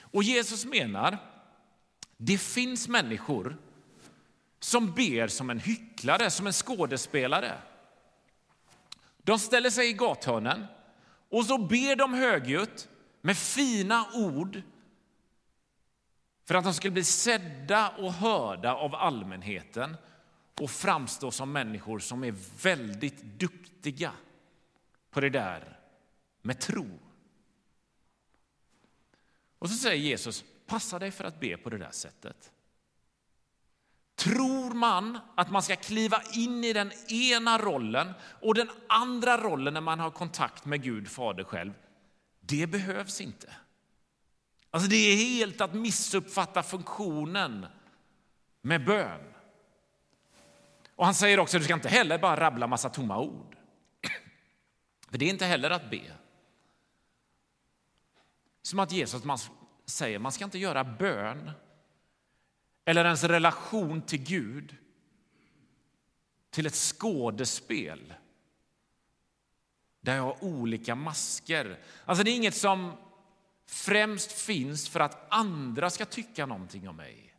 Och 0.00 0.22
Jesus 0.22 0.64
menar 0.64 1.18
det 2.16 2.38
finns 2.38 2.88
människor 2.88 3.56
som 4.60 4.92
ber 4.92 5.28
som 5.28 5.50
en 5.50 5.58
hycklare, 5.58 6.30
som 6.30 6.46
en 6.46 6.52
skådespelare. 6.52 7.52
De 9.22 9.38
ställer 9.38 9.70
sig 9.70 9.88
i 9.88 9.92
gathörnen 9.92 10.66
och 11.30 11.44
så 11.44 11.58
ber 11.58 11.96
de 11.96 12.14
högljutt 12.14 12.88
med 13.20 13.36
fina 13.36 14.06
ord 14.14 14.62
för 16.44 16.54
att 16.54 16.64
de 16.64 16.74
skulle 16.74 16.92
bli 16.92 17.04
sedda 17.04 17.88
och 17.88 18.12
hörda 18.12 18.74
av 18.74 18.94
allmänheten 18.94 19.96
och 20.60 20.70
framstå 20.70 21.30
som 21.30 21.52
människor 21.52 21.98
som 21.98 22.24
är 22.24 22.34
väldigt 22.62 23.22
duktiga 23.22 24.12
på 25.10 25.20
det 25.20 25.30
där 25.30 25.78
med 26.42 26.60
tro. 26.60 26.98
Och 29.58 29.70
så 29.70 29.76
säger 29.76 29.96
Jesus, 29.96 30.44
passa 30.66 30.98
dig 30.98 31.10
för 31.10 31.24
att 31.24 31.40
be 31.40 31.56
på 31.56 31.70
det 31.70 31.78
där 31.78 31.90
sättet. 31.90 32.52
Tror 34.14 34.74
man 34.74 35.18
att 35.34 35.50
man 35.50 35.62
ska 35.62 35.76
kliva 35.76 36.22
in 36.32 36.64
i 36.64 36.72
den 36.72 36.92
ena 37.08 37.58
rollen 37.58 38.12
och 38.22 38.54
den 38.54 38.70
andra 38.86 39.38
rollen 39.38 39.74
när 39.74 39.80
man 39.80 40.00
har 40.00 40.10
kontakt 40.10 40.64
med 40.64 40.82
Gud 40.82 41.08
Fader 41.08 41.44
själv, 41.44 41.72
det 42.40 42.66
behövs 42.66 43.20
inte. 43.20 43.54
Alltså 44.70 44.88
det 44.88 44.96
är 44.96 45.16
helt 45.16 45.60
att 45.60 45.74
missuppfatta 45.74 46.62
funktionen 46.62 47.66
med 48.62 48.84
bön. 48.84 49.31
Och 50.96 51.04
han 51.04 51.14
säger 51.14 51.38
också 51.38 51.56
att 51.56 51.60
du 51.60 51.64
ska 51.64 51.74
inte 51.74 51.88
heller 51.88 52.18
bara 52.18 52.40
rabbla 52.40 52.66
massa 52.66 52.90
tomma 52.90 53.18
ord. 53.18 53.56
För 55.10 55.18
det 55.18 55.24
är 55.24 55.30
inte 55.30 55.46
heller 55.46 55.70
att 55.70 55.90
be. 55.90 56.12
Som 58.62 58.78
att 58.78 58.92
Jesus 58.92 59.24
man 59.24 59.38
säger, 59.86 60.18
man 60.18 60.32
ska 60.32 60.44
inte 60.44 60.58
göra 60.58 60.84
bön 60.84 61.50
eller 62.84 63.04
ens 63.04 63.24
relation 63.24 64.02
till 64.02 64.22
Gud 64.22 64.76
till 66.50 66.66
ett 66.66 66.74
skådespel 66.74 68.14
där 70.00 70.16
jag 70.16 70.22
har 70.22 70.44
olika 70.44 70.94
masker. 70.94 71.78
Alltså 72.04 72.24
det 72.24 72.30
är 72.30 72.36
inget 72.36 72.54
som 72.54 72.96
främst 73.66 74.32
finns 74.32 74.88
för 74.88 75.00
att 75.00 75.26
andra 75.28 75.90
ska 75.90 76.04
tycka 76.04 76.46
någonting 76.46 76.88
om 76.88 76.96
mig 76.96 77.31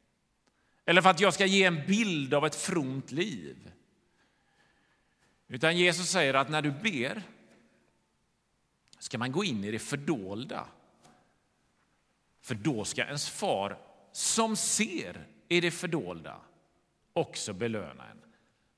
eller 0.85 1.01
för 1.01 1.09
att 1.09 1.19
jag 1.19 1.33
ska 1.33 1.45
ge 1.45 1.63
en 1.63 1.85
bild 1.87 2.33
av 2.33 2.45
ett 2.45 2.55
fromt 2.55 3.11
liv. 3.11 3.71
Utan 5.47 5.77
Jesus 5.77 6.09
säger 6.09 6.33
att 6.33 6.49
när 6.49 6.61
du 6.61 6.71
ber 6.71 7.23
ska 8.99 9.17
man 9.17 9.31
gå 9.31 9.43
in 9.43 9.63
i 9.63 9.71
det 9.71 9.79
fördolda. 9.79 10.67
För 12.41 12.55
då 12.55 12.85
ska 12.85 13.05
ens 13.05 13.29
far 13.29 13.77
som 14.11 14.55
ser 14.55 15.27
i 15.47 15.61
det 15.61 15.71
fördolda 15.71 16.41
också 17.13 17.53
belöna 17.53 18.09
en. 18.09 18.21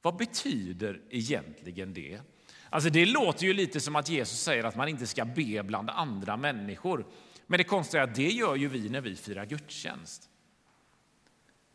Vad 0.01 0.15
betyder 0.15 1.01
egentligen 1.09 1.93
det? 1.93 2.21
Alltså 2.69 2.89
det 2.89 3.05
låter 3.05 3.45
ju 3.45 3.53
lite 3.53 3.79
som 3.79 3.95
att 3.95 4.09
Jesus 4.09 4.39
säger 4.39 4.63
att 4.63 4.75
man 4.75 4.87
inte 4.87 5.07
ska 5.07 5.25
be 5.25 5.63
bland 5.63 5.89
andra 5.89 6.37
människor. 6.37 7.05
Men 7.47 7.57
det 7.57 7.63
konstiga 7.63 8.03
är 8.03 8.07
att 8.07 8.15
det 8.15 8.29
gör 8.29 8.55
ju 8.55 8.67
vi 8.67 8.89
när 8.89 9.01
vi 9.01 9.15
firar 9.15 9.45
gudstjänst. 9.45 10.29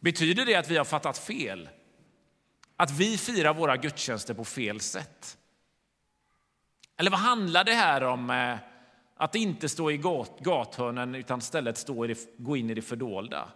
Betyder 0.00 0.47
det 0.47 0.54
att 0.54 0.71
vi 0.71 0.76
har 0.76 0.85
fattat 0.85 1.19
fel? 1.19 1.69
Att 2.76 2.90
vi 2.90 3.19
firar 3.19 3.54
våra 3.54 3.76
gudstjänster 3.76 4.35
på 4.35 4.45
fel 4.45 4.80
sätt? 4.80 5.38
Eller 6.97 7.11
vad 7.11 7.21
handlar 7.21 7.64
det 7.64 7.75
här 7.75 8.02
om 8.02 8.30
eh, 8.30 8.57
att 9.16 9.35
inte 9.35 9.69
stå 9.69 9.90
i 9.90 9.97
gathörnen 10.40 11.14
utan 11.14 11.38
istället 11.38 11.78
stå 11.78 12.04
i 12.04 12.09
det, 12.09 12.19
gå 12.38 12.57
in 12.57 12.71
i 12.71 12.75
det 12.75 12.83
fördolda? 12.83 13.49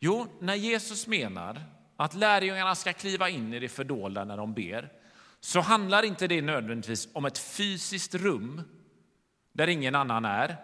Jo, 0.00 0.26
när 0.40 0.54
Jesus 0.54 1.06
menar 1.06 1.62
att 1.96 2.14
lärjungarna 2.14 2.74
ska 2.74 2.92
kliva 2.92 3.28
in 3.28 3.54
i 3.54 3.58
det 3.58 3.68
fördolda 3.68 4.24
när 4.24 4.36
de 4.36 4.54
ber 4.54 4.92
så 5.40 5.60
handlar 5.60 6.02
inte 6.02 6.26
det 6.26 6.42
nödvändigtvis 6.42 7.08
om 7.12 7.24
ett 7.24 7.38
fysiskt 7.38 8.14
rum 8.14 8.62
där 9.52 9.68
ingen 9.68 9.94
annan 9.94 10.24
är. 10.24 10.56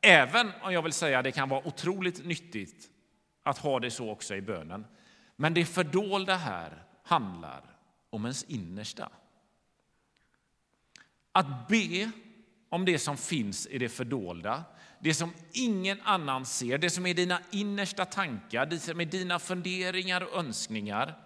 Även 0.00 0.52
om 0.62 0.72
jag 0.72 0.82
vill 0.82 0.92
säga 0.92 1.18
att 1.18 1.24
det 1.24 1.32
kan 1.32 1.48
vara 1.48 1.66
otroligt 1.66 2.24
nyttigt 2.24 2.90
att 3.48 3.58
ha 3.58 3.80
det 3.80 3.90
så 3.90 4.10
också 4.10 4.34
i 4.34 4.42
bönen. 4.42 4.86
Men 5.36 5.54
det 5.54 5.64
fördolda 5.64 6.36
här 6.36 6.84
handlar 7.02 7.62
om 8.10 8.24
ens 8.24 8.44
innersta. 8.44 9.10
Att 11.32 11.68
be 11.68 12.10
om 12.68 12.84
det 12.84 12.98
som 12.98 13.16
finns 13.16 13.66
i 13.66 13.78
det 13.78 13.88
fördolda, 13.88 14.64
det 15.00 15.14
som 15.14 15.32
ingen 15.52 16.00
annan 16.00 16.46
ser, 16.46 16.78
det 16.78 16.90
som 16.90 17.06
är 17.06 17.14
dina 17.14 17.40
innersta 17.50 18.04
tankar, 18.04 18.66
det 18.66 18.78
som 18.78 19.00
är 19.00 19.04
dina 19.04 19.38
funderingar 19.38 20.20
och 20.20 20.38
önskningar. 20.38 21.18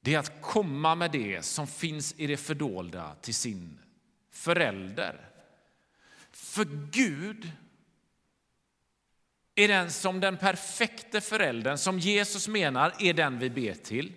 Det 0.00 0.14
är 0.14 0.18
att 0.18 0.42
komma 0.42 0.94
med 0.94 1.10
det 1.10 1.44
som 1.44 1.66
finns 1.66 2.14
i 2.18 2.26
det 2.26 2.36
fördolda 2.36 3.14
till 3.14 3.34
sin 3.34 3.78
förälder. 4.30 5.30
För 6.30 6.64
Gud 6.92 7.52
är 9.56 9.68
den 9.68 9.90
som 9.90 10.20
den 10.20 10.36
perfekte 10.36 11.20
föräldern, 11.20 11.78
som 11.78 11.98
Jesus 11.98 12.48
menar 12.48 12.94
är 12.98 13.14
den 13.14 13.38
vi 13.38 13.50
ber 13.50 13.74
till. 13.74 14.12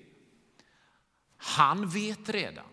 Han 1.37 1.89
vet 1.89 2.29
redan. 2.29 2.65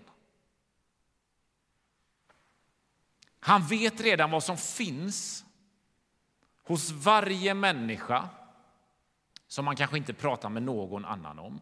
Han 3.40 3.66
vet 3.66 4.00
redan 4.00 4.30
vad 4.30 4.44
som 4.44 4.56
finns 4.56 5.44
hos 6.64 6.90
varje 6.90 7.54
människa 7.54 8.28
som 9.48 9.64
man 9.64 9.76
kanske 9.76 9.96
inte 9.96 10.14
pratar 10.14 10.48
med 10.48 10.62
någon 10.62 11.04
annan 11.04 11.38
om. 11.38 11.60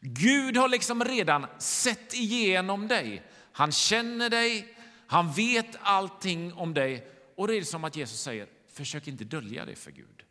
Gud 0.00 0.56
har 0.56 0.68
liksom 0.68 1.04
redan 1.04 1.46
sett 1.58 2.14
igenom 2.14 2.88
dig. 2.88 3.22
Han 3.52 3.72
känner 3.72 4.30
dig, 4.30 4.76
han 5.06 5.32
vet 5.32 5.76
allting 5.80 6.52
om 6.52 6.74
dig. 6.74 7.06
Och 7.36 7.48
det 7.48 7.56
är 7.56 7.62
som 7.62 7.84
att 7.84 7.96
Jesus 7.96 8.20
säger, 8.20 8.48
försök 8.72 9.08
inte 9.08 9.24
dölja 9.24 9.64
det 9.64 9.76
för 9.76 9.90
Gud. 9.90 10.24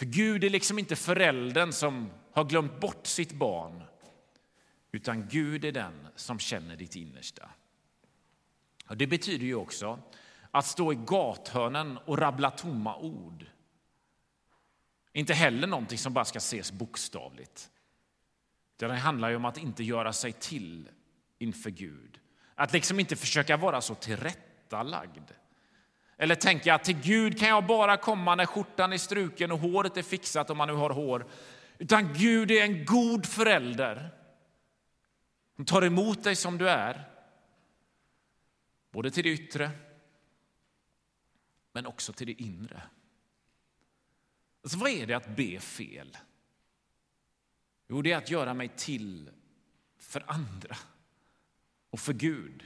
För 0.00 0.06
Gud 0.06 0.44
är 0.44 0.50
liksom 0.50 0.78
inte 0.78 0.96
föräldern 0.96 1.72
som 1.72 2.10
har 2.32 2.44
glömt 2.44 2.80
bort 2.80 3.06
sitt 3.06 3.32
barn 3.32 3.82
utan 4.92 5.28
Gud 5.28 5.64
är 5.64 5.72
den 5.72 6.08
som 6.16 6.38
känner 6.38 6.76
ditt 6.76 6.96
innersta. 6.96 7.50
Och 8.88 8.96
det 8.96 9.06
betyder 9.06 9.46
ju 9.46 9.54
också 9.54 9.98
att 10.50 10.66
stå 10.66 10.92
i 10.92 10.96
gathörnen 11.06 11.98
och 11.98 12.18
rabbla 12.18 12.50
tomma 12.50 12.96
ord. 12.96 13.46
Inte 15.12 15.34
heller 15.34 15.66
någonting 15.66 15.98
som 15.98 16.12
bara 16.12 16.24
ska 16.24 16.36
ses 16.36 16.72
bokstavligt. 16.72 17.70
Det 18.76 18.92
handlar 18.92 19.30
ju 19.30 19.36
om 19.36 19.44
att 19.44 19.58
inte 19.58 19.84
göra 19.84 20.12
sig 20.12 20.32
till 20.32 20.88
inför 21.38 21.70
Gud. 21.70 22.20
Att 22.54 22.72
liksom 22.72 23.00
inte 23.00 23.16
försöka 23.16 23.56
vara 23.56 23.80
så 23.80 23.94
tillrättalagd. 23.94 25.30
Eller 26.20 26.34
tänka 26.34 26.74
att 26.74 26.84
till 26.84 27.00
Gud 27.00 27.38
kan 27.38 27.48
jag 27.48 27.66
bara 27.66 27.96
komma 27.96 28.34
när 28.34 28.46
skjortan 28.46 28.92
är 28.92 28.98
struken 28.98 29.52
och 29.52 29.58
håret 29.58 29.96
är 29.96 30.02
fixat 30.02 30.50
om 30.50 30.58
man 30.58 30.68
nu 30.68 30.74
har 30.74 30.90
hår. 30.90 31.26
Utan 31.78 32.12
Gud 32.14 32.50
är 32.50 32.62
en 32.62 32.84
god 32.84 33.26
förälder. 33.26 34.10
Han 35.56 35.66
tar 35.66 35.82
emot 35.82 36.24
dig 36.24 36.36
som 36.36 36.58
du 36.58 36.68
är. 36.68 37.08
Både 38.90 39.10
till 39.10 39.24
det 39.24 39.30
yttre 39.30 39.70
men 41.72 41.86
också 41.86 42.12
till 42.12 42.26
det 42.26 42.42
inre. 42.42 42.82
Alltså, 44.62 44.78
vad 44.78 44.90
är 44.90 45.06
det 45.06 45.14
att 45.14 45.36
be 45.36 45.60
fel? 45.60 46.16
Jo, 47.88 48.02
det 48.02 48.12
är 48.12 48.16
att 48.16 48.30
göra 48.30 48.54
mig 48.54 48.68
till 48.68 49.30
för 49.98 50.24
andra 50.26 50.76
och 51.90 52.00
för 52.00 52.12
Gud. 52.12 52.64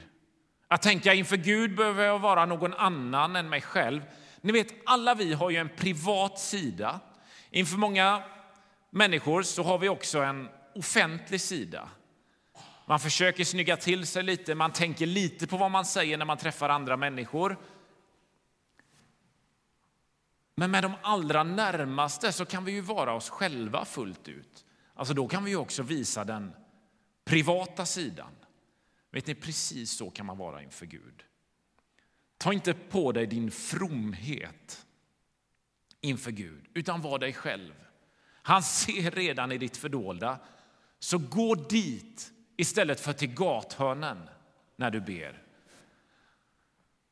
Att 0.67 0.81
tänka 0.81 1.13
inför 1.13 1.37
Gud 1.37 1.75
behöver 1.75 2.05
jag 2.05 2.19
vara 2.19 2.45
någon 2.45 2.73
annan 2.73 3.35
än 3.35 3.49
mig 3.49 3.61
själv. 3.61 4.01
Ni 4.41 4.51
vet, 4.51 4.73
alla 4.85 5.15
vi 5.15 5.33
har 5.33 5.49
ju 5.49 5.57
en 5.57 5.69
privat 5.69 6.39
sida. 6.39 6.99
Inför 7.49 7.77
många 7.77 8.23
människor 8.89 9.43
så 9.43 9.63
har 9.63 9.77
vi 9.77 9.89
också 9.89 10.19
en 10.19 10.49
offentlig 10.75 11.41
sida. 11.41 11.89
Man 12.85 12.99
försöker 12.99 13.43
snygga 13.43 13.77
till 13.77 14.07
sig 14.07 14.23
lite, 14.23 14.55
man 14.55 14.71
tänker 14.71 15.05
lite 15.05 15.47
på 15.47 15.57
vad 15.57 15.71
man 15.71 15.85
säger 15.85 16.17
när 16.17 16.25
man 16.25 16.37
träffar 16.37 16.69
andra 16.69 16.97
människor. 16.97 17.57
Men 20.55 20.71
med 20.71 20.83
de 20.83 20.93
allra 21.01 21.43
närmaste 21.43 22.31
så 22.31 22.45
kan 22.45 22.65
vi 22.65 22.71
ju 22.71 22.81
vara 22.81 23.13
oss 23.13 23.29
själva 23.29 23.85
fullt 23.85 24.27
ut. 24.27 24.65
Alltså 24.93 25.13
då 25.13 25.27
kan 25.27 25.43
vi 25.43 25.55
också 25.55 25.83
visa 25.83 26.23
den 26.23 26.53
privata 27.25 27.85
sidan. 27.85 28.31
Vet 29.15 29.27
ni, 29.27 29.35
precis 29.35 29.91
så 29.91 30.09
kan 30.09 30.25
man 30.25 30.37
vara 30.37 30.63
inför 30.63 30.85
Gud. 30.85 31.23
Ta 32.37 32.53
inte 32.53 32.73
på 32.73 33.11
dig 33.11 33.27
din 33.27 33.51
fromhet 33.51 34.85
inför 36.01 36.31
Gud, 36.31 36.67
utan 36.73 37.01
var 37.01 37.19
dig 37.19 37.33
själv. 37.33 37.73
Han 38.41 38.63
ser 38.63 39.11
redan 39.11 39.51
i 39.51 39.57
ditt 39.57 39.77
fördolda, 39.77 40.39
så 40.99 41.17
gå 41.17 41.55
dit 41.55 42.31
istället 42.57 42.99
för 42.99 43.13
till 43.13 43.33
gathörnen 43.33 44.29
när 44.75 44.91
du 44.91 45.01
ber. 45.01 45.43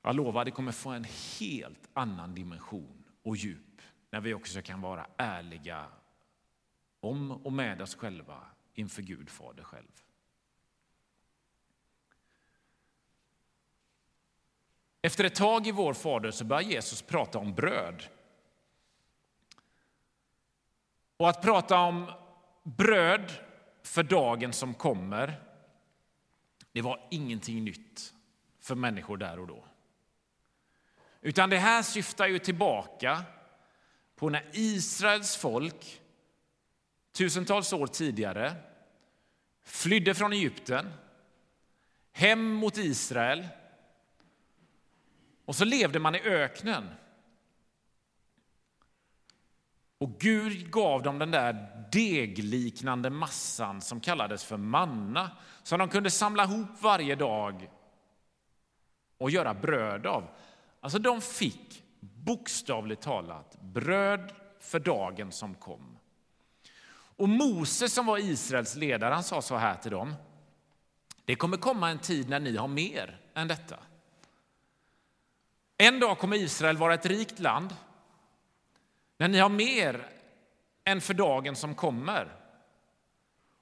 Jag 0.01 0.15
lovar, 0.15 0.45
det 0.45 0.51
kommer 0.51 0.71
få 0.71 0.89
en 0.89 1.07
helt 1.39 1.89
annan 1.93 2.35
dimension 2.35 3.03
och 3.21 3.35
djup 3.35 3.81
när 4.09 4.21
vi 4.21 4.33
också 4.33 4.61
kan 4.61 4.81
vara 4.81 5.07
ärliga 5.17 5.85
om 6.99 7.31
och 7.31 7.53
med 7.53 7.81
oss 7.81 7.95
själva 7.95 8.47
inför 8.73 9.01
Gud 9.01 9.29
Fader 9.29 9.63
själv. 9.63 10.03
Efter 15.05 15.23
ett 15.23 15.35
tag 15.35 15.67
i 15.67 15.71
vår 15.71 15.93
Fader 15.93 16.31
så 16.31 16.45
börjar 16.45 16.61
Jesus 16.61 17.01
prata 17.01 17.39
om 17.39 17.53
bröd. 17.53 18.03
Och 21.17 21.29
att 21.29 21.41
prata 21.41 21.77
om 21.79 22.11
bröd 22.63 23.31
för 23.83 24.03
dagen 24.03 24.53
som 24.53 24.73
kommer, 24.73 25.41
det 26.71 26.81
var 26.81 27.07
ingenting 27.11 27.63
nytt 27.63 28.13
för 28.59 28.75
människor 28.75 29.17
där 29.17 29.39
och 29.39 29.47
då. 29.47 29.65
Utan 31.21 31.49
det 31.49 31.57
här 31.57 31.81
syftar 31.81 32.27
ju 32.27 32.39
tillbaka 32.39 33.23
på 34.15 34.29
när 34.29 34.49
Israels 34.51 35.35
folk 35.35 36.01
tusentals 37.11 37.73
år 37.73 37.87
tidigare 37.87 38.55
flydde 39.63 40.13
från 40.13 40.33
Egypten 40.33 40.93
hem 42.11 42.53
mot 42.53 42.77
Israel 42.77 43.47
och 45.45 45.55
så 45.55 45.65
levde 45.65 45.99
man 45.99 46.15
i 46.15 46.19
öknen. 46.19 46.89
Och 49.97 50.19
Gud 50.19 50.71
gav 50.71 51.03
dem 51.03 51.19
den 51.19 51.31
där 51.31 51.85
degliknande 51.91 53.09
massan 53.09 53.81
som 53.81 53.99
kallades 53.99 54.43
för 54.43 54.57
manna 54.57 55.31
som 55.63 55.79
de 55.79 55.89
kunde 55.89 56.11
samla 56.11 56.43
ihop 56.43 56.81
varje 56.81 57.15
dag 57.15 57.69
och 59.17 59.31
göra 59.31 59.53
bröd 59.53 60.05
av. 60.05 60.27
Alltså 60.79 60.99
de 60.99 61.21
fick 61.21 61.83
bokstavligt 61.99 63.01
talat 63.01 63.61
bröd 63.61 64.33
för 64.59 64.79
dagen 64.79 65.31
som 65.31 65.55
kom. 65.55 65.97
Och 67.15 67.29
Moses 67.29 67.93
som 67.93 68.05
var 68.05 68.17
Israels 68.17 68.75
ledare 68.75 69.13
han 69.13 69.23
sa 69.23 69.41
så 69.41 69.55
här 69.55 69.75
till 69.75 69.91
dem. 69.91 70.15
Det 71.25 71.35
kommer 71.35 71.57
komma 71.57 71.89
en 71.89 71.99
tid 71.99 72.29
när 72.29 72.39
ni 72.39 72.57
har 72.57 72.67
mer 72.67 73.19
än 73.33 73.47
detta. 73.47 73.75
En 75.83 75.99
dag 75.99 76.19
kommer 76.19 76.37
Israel 76.37 76.77
vara 76.77 76.93
ett 76.93 77.05
rikt 77.05 77.39
land 77.39 77.75
när 79.17 79.27
ni 79.27 79.39
har 79.39 79.49
mer 79.49 80.07
än 80.83 81.01
för 81.01 81.13
dagen 81.13 81.55
som 81.55 81.75
kommer. 81.75 82.35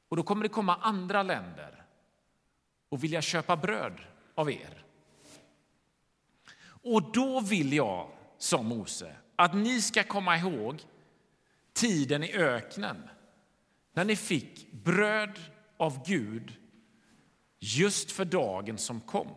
Och 0.10 0.18
då 0.18 0.24
kommer 0.24 0.44
det 0.44 0.50
komma 0.50 0.76
andra 0.76 1.24
länder 1.24 1.86
och 2.90 3.04
vilja 3.04 3.22
köpa 3.22 3.58
bröd 3.58 4.02
av 4.36 4.52
er. 4.52 4.86
Och 6.64 7.12
då 7.12 7.40
vill 7.40 7.74
jag, 7.74 8.12
sa 8.38 8.62
Mose, 8.62 9.16
att 9.36 9.56
ni 9.56 9.82
ska 9.82 10.04
komma 10.04 10.38
ihåg 10.38 10.84
tiden 11.74 12.24
i 12.24 12.34
öknen 12.34 13.10
när 13.94 14.06
ni 14.06 14.16
fick 14.16 14.72
bröd 14.72 15.40
av 15.78 16.06
Gud 16.06 16.58
just 17.60 18.12
för 18.12 18.26
dagen 18.26 18.78
som 18.78 19.02
kom. 19.02 19.36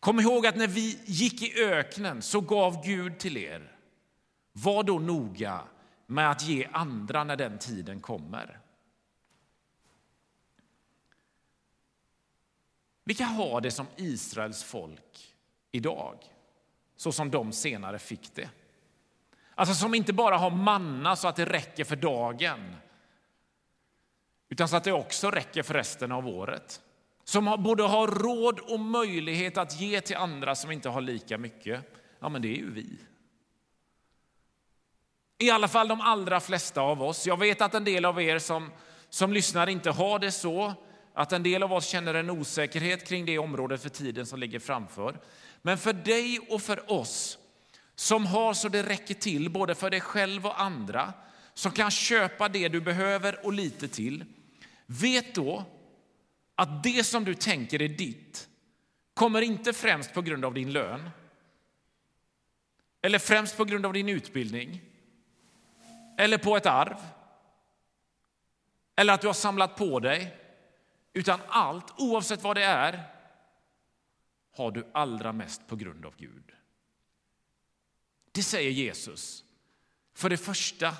Kom 0.00 0.20
ihåg 0.20 0.46
att 0.46 0.56
när 0.56 0.66
vi 0.66 1.00
gick 1.04 1.42
i 1.42 1.62
öknen 1.64 2.22
så 2.22 2.40
gav 2.40 2.84
Gud 2.84 3.18
till 3.18 3.36
er. 3.36 3.76
Var 4.52 4.82
då 4.82 4.98
noga 4.98 5.60
med 6.06 6.30
att 6.30 6.42
ge 6.42 6.68
andra 6.72 7.24
när 7.24 7.36
den 7.36 7.58
tiden 7.58 8.00
kommer. 8.00 8.60
Vilka 13.04 13.24
har 13.24 13.60
det 13.60 13.70
som 13.70 13.86
Israels 13.96 14.62
folk 14.62 15.34
idag, 15.72 16.18
så 16.96 17.12
som 17.12 17.30
de 17.30 17.52
senare 17.52 17.98
fick 17.98 18.34
det? 18.34 18.50
Alltså 19.54 19.74
som 19.74 19.94
inte 19.94 20.12
bara 20.12 20.36
har 20.36 20.50
manna 20.50 21.16
så 21.16 21.28
att 21.28 21.36
det 21.36 21.44
räcker 21.44 21.84
för 21.84 21.96
dagen 21.96 22.76
utan 24.48 24.68
så 24.68 24.76
att 24.76 24.84
det 24.84 24.92
också 24.92 25.30
räcker 25.30 25.62
för 25.62 25.74
resten 25.74 26.12
av 26.12 26.28
året. 26.28 26.82
Som 27.28 27.62
både 27.62 27.82
har 27.82 28.08
råd 28.08 28.60
och 28.60 28.80
möjlighet 28.80 29.58
att 29.58 29.80
ge 29.80 30.00
till 30.00 30.16
andra 30.16 30.54
som 30.54 30.70
inte 30.70 30.88
har 30.88 31.00
lika 31.00 31.38
mycket. 31.38 31.80
Ja, 32.20 32.28
men 32.28 32.42
det 32.42 32.48
är 32.48 32.56
ju 32.56 32.70
vi. 32.70 32.98
I 35.38 35.50
alla 35.50 35.68
fall 35.68 35.88
de 35.88 36.00
allra 36.00 36.40
flesta 36.40 36.80
av 36.80 37.02
oss. 37.02 37.26
Jag 37.26 37.38
vet 37.38 37.60
att 37.60 37.74
en 37.74 37.84
del 37.84 38.04
av 38.04 38.22
er 38.22 38.38
som, 38.38 38.70
som 39.10 39.32
lyssnar 39.32 39.66
inte 39.66 39.90
har 39.90 40.18
det 40.18 40.32
så. 40.32 40.74
Att 41.14 41.32
en 41.32 41.42
del 41.42 41.62
av 41.62 41.72
oss 41.72 41.86
känner 41.86 42.14
en 42.14 42.30
osäkerhet 42.30 43.08
kring 43.08 43.26
det 43.26 43.38
området 43.38 43.82
för 43.82 43.88
tiden 43.88 44.26
som 44.26 44.40
ligger 44.40 44.58
framför. 44.58 45.20
Men 45.62 45.78
för 45.78 45.92
dig 45.92 46.38
och 46.50 46.62
för 46.62 46.92
oss 46.92 47.38
som 47.94 48.26
har 48.26 48.54
så 48.54 48.68
det 48.68 48.82
räcker 48.82 49.14
till 49.14 49.50
både 49.50 49.74
för 49.74 49.90
dig 49.90 50.00
själv 50.00 50.46
och 50.46 50.60
andra 50.60 51.12
som 51.54 51.72
kan 51.72 51.90
köpa 51.90 52.48
det 52.48 52.68
du 52.68 52.80
behöver 52.80 53.46
och 53.46 53.52
lite 53.52 53.88
till. 53.88 54.24
Vet 54.86 55.34
då 55.34 55.64
att 56.56 56.82
det 56.82 57.06
som 57.06 57.24
du 57.24 57.34
tänker 57.34 57.82
är 57.82 57.88
ditt 57.88 58.48
kommer 59.14 59.42
inte 59.42 59.72
främst 59.72 60.14
på 60.14 60.22
grund 60.22 60.44
av 60.44 60.54
din 60.54 60.72
lön 60.72 61.10
eller 63.02 63.18
främst 63.18 63.56
på 63.56 63.64
grund 63.64 63.86
av 63.86 63.92
din 63.92 64.08
utbildning 64.08 64.82
eller 66.18 66.38
på 66.38 66.56
ett 66.56 66.66
arv 66.66 66.98
eller 68.96 69.12
att 69.12 69.20
du 69.20 69.26
har 69.26 69.34
samlat 69.34 69.76
på 69.76 70.00
dig. 70.00 70.36
Utan 71.12 71.40
allt, 71.48 71.94
oavsett 71.96 72.42
vad 72.42 72.56
det 72.56 72.64
är, 72.64 73.02
har 74.52 74.70
du 74.70 74.86
allra 74.92 75.32
mest 75.32 75.66
på 75.66 75.76
grund 75.76 76.06
av 76.06 76.16
Gud. 76.16 76.52
Det 78.32 78.42
säger 78.42 78.70
Jesus. 78.70 79.44
För 80.14 80.30
det 80.30 80.36
första, 80.36 80.96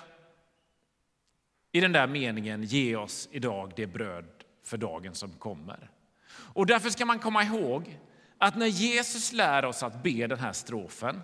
i 1.72 1.80
den 1.80 1.92
där 1.92 2.06
meningen, 2.06 2.62
ge 2.62 2.96
oss 2.96 3.28
idag 3.32 3.72
det 3.76 3.86
bröd 3.86 4.35
för 4.66 4.76
dagen 4.76 5.14
som 5.14 5.32
kommer. 5.32 5.90
Och 6.28 6.66
därför 6.66 6.90
ska 6.90 7.04
man 7.04 7.18
komma 7.18 7.44
ihåg 7.44 7.98
att 8.38 8.56
när 8.56 8.66
Jesus 8.66 9.32
lär 9.32 9.64
oss 9.64 9.82
att 9.82 10.02
be 10.02 10.26
den 10.26 10.38
här 10.38 10.52
strofen 10.52 11.22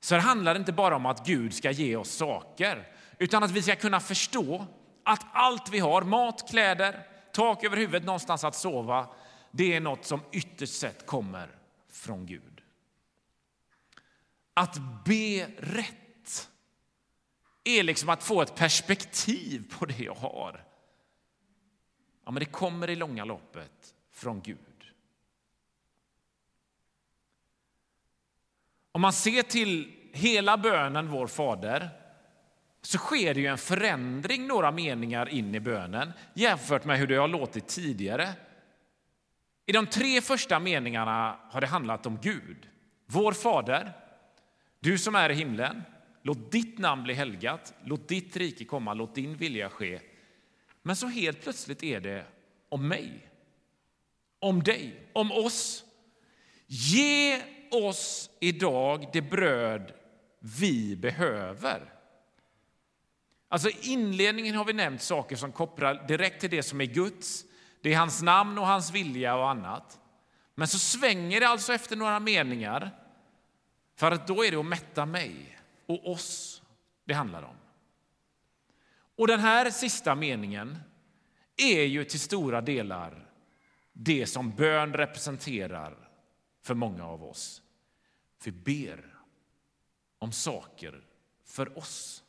så 0.00 0.16
handlar 0.16 0.54
det 0.54 0.58
inte 0.58 0.72
bara 0.72 0.96
om 0.96 1.06
att 1.06 1.26
Gud 1.26 1.54
ska 1.54 1.70
ge 1.70 1.96
oss 1.96 2.10
saker 2.10 2.88
utan 3.18 3.42
att 3.42 3.50
vi 3.50 3.62
ska 3.62 3.76
kunna 3.76 4.00
förstå 4.00 4.66
att 5.04 5.26
allt 5.32 5.68
vi 5.70 5.78
har, 5.78 6.02
mat, 6.02 6.50
kläder, 6.50 7.06
tak 7.32 7.64
över 7.64 7.76
huvudet, 7.76 8.04
någonstans 8.04 8.44
att 8.44 8.54
sova, 8.54 9.08
det 9.50 9.74
är 9.74 9.80
något 9.80 10.04
som 10.04 10.20
ytterst 10.32 10.80
sett 10.80 11.06
kommer 11.06 11.48
från 11.90 12.26
Gud. 12.26 12.62
Att 14.54 14.78
be 15.04 15.46
rätt 15.58 16.48
är 17.64 17.82
liksom 17.82 18.08
att 18.08 18.22
få 18.22 18.42
ett 18.42 18.54
perspektiv 18.54 19.74
på 19.78 19.86
det 19.86 19.98
jag 19.98 20.14
har. 20.14 20.65
Ja, 22.26 22.32
men 22.32 22.40
det 22.40 22.46
kommer 22.46 22.90
i 22.90 22.96
långa 22.96 23.24
loppet 23.24 23.94
från 24.12 24.40
Gud. 24.40 24.58
Om 28.92 29.00
man 29.00 29.12
ser 29.12 29.42
till 29.42 29.92
hela 30.12 30.58
bönen 30.58 31.08
Vår 31.08 31.26
Fader 31.26 31.88
så 32.82 32.98
sker 32.98 33.34
det 33.34 33.40
ju 33.40 33.46
en 33.46 33.58
förändring 33.58 34.46
några 34.46 34.70
meningar 34.70 35.28
in 35.28 35.54
i 35.54 35.60
bönen 35.60 36.12
jämfört 36.34 36.84
med 36.84 36.98
hur 36.98 37.06
det 37.06 37.16
har 37.16 37.28
låtit 37.28 37.66
tidigare. 37.66 38.32
I 39.66 39.72
de 39.72 39.86
tre 39.86 40.20
första 40.20 40.60
meningarna 40.60 41.38
har 41.50 41.60
det 41.60 41.66
handlat 41.66 42.06
om 42.06 42.18
Gud. 42.22 42.68
Vår 43.06 43.32
Fader, 43.32 43.92
du 44.80 44.98
som 44.98 45.14
är 45.14 45.30
i 45.30 45.34
himlen. 45.34 45.82
Låt 46.22 46.52
ditt 46.52 46.78
namn 46.78 47.02
bli 47.02 47.14
helgat, 47.14 47.74
låt 47.84 48.08
ditt 48.08 48.36
rike 48.36 48.64
komma, 48.64 48.94
låt 48.94 49.14
din 49.14 49.36
vilja 49.36 49.68
ske. 49.68 50.00
Men 50.86 50.96
så 50.96 51.06
helt 51.06 51.42
plötsligt 51.42 51.82
är 51.82 52.00
det 52.00 52.24
om 52.68 52.88
mig, 52.88 53.30
om 54.38 54.62
dig, 54.62 55.08
om 55.12 55.32
oss. 55.32 55.84
Ge 56.66 57.42
oss 57.70 58.30
idag 58.40 59.10
det 59.12 59.22
bröd 59.22 59.92
vi 60.40 60.96
behöver. 60.96 61.92
Alltså 63.48 63.68
I 63.68 63.78
inledningen 63.82 64.54
har 64.54 64.64
vi 64.64 64.72
nämnt 64.72 65.02
saker 65.02 65.36
som 65.36 65.52
kopplar 65.52 66.06
direkt 66.08 66.40
till 66.40 66.50
det 66.50 66.62
som 66.62 66.80
är 66.80 66.84
Guds. 66.84 67.44
Det 67.80 67.92
är 67.92 67.98
hans 67.98 68.22
namn 68.22 68.58
och 68.58 68.66
hans 68.66 68.92
vilja 68.92 69.36
och 69.36 69.50
annat. 69.50 70.00
Men 70.54 70.68
så 70.68 70.78
svänger 70.78 71.40
det 71.40 71.48
alltså 71.48 71.72
efter 71.72 71.96
några 71.96 72.20
meningar 72.20 72.90
för 73.96 74.10
att 74.10 74.26
då 74.26 74.44
är 74.44 74.50
det 74.50 74.56
att 74.56 74.66
mätta 74.66 75.06
mig 75.06 75.58
och 75.86 76.10
oss 76.10 76.62
det 77.04 77.14
handlar 77.14 77.42
om. 77.42 77.56
Och 79.16 79.26
den 79.26 79.40
här 79.40 79.70
sista 79.70 80.14
meningen 80.14 80.78
är 81.56 81.82
ju 81.82 82.04
till 82.04 82.20
stora 82.20 82.60
delar 82.60 83.26
det 83.92 84.26
som 84.26 84.50
bön 84.50 84.94
representerar 84.94 86.08
för 86.62 86.74
många 86.74 87.06
av 87.06 87.24
oss. 87.24 87.62
Vi 88.44 88.52
ber 88.52 89.14
om 90.18 90.32
saker 90.32 91.04
för 91.44 91.78
oss. 91.78 92.22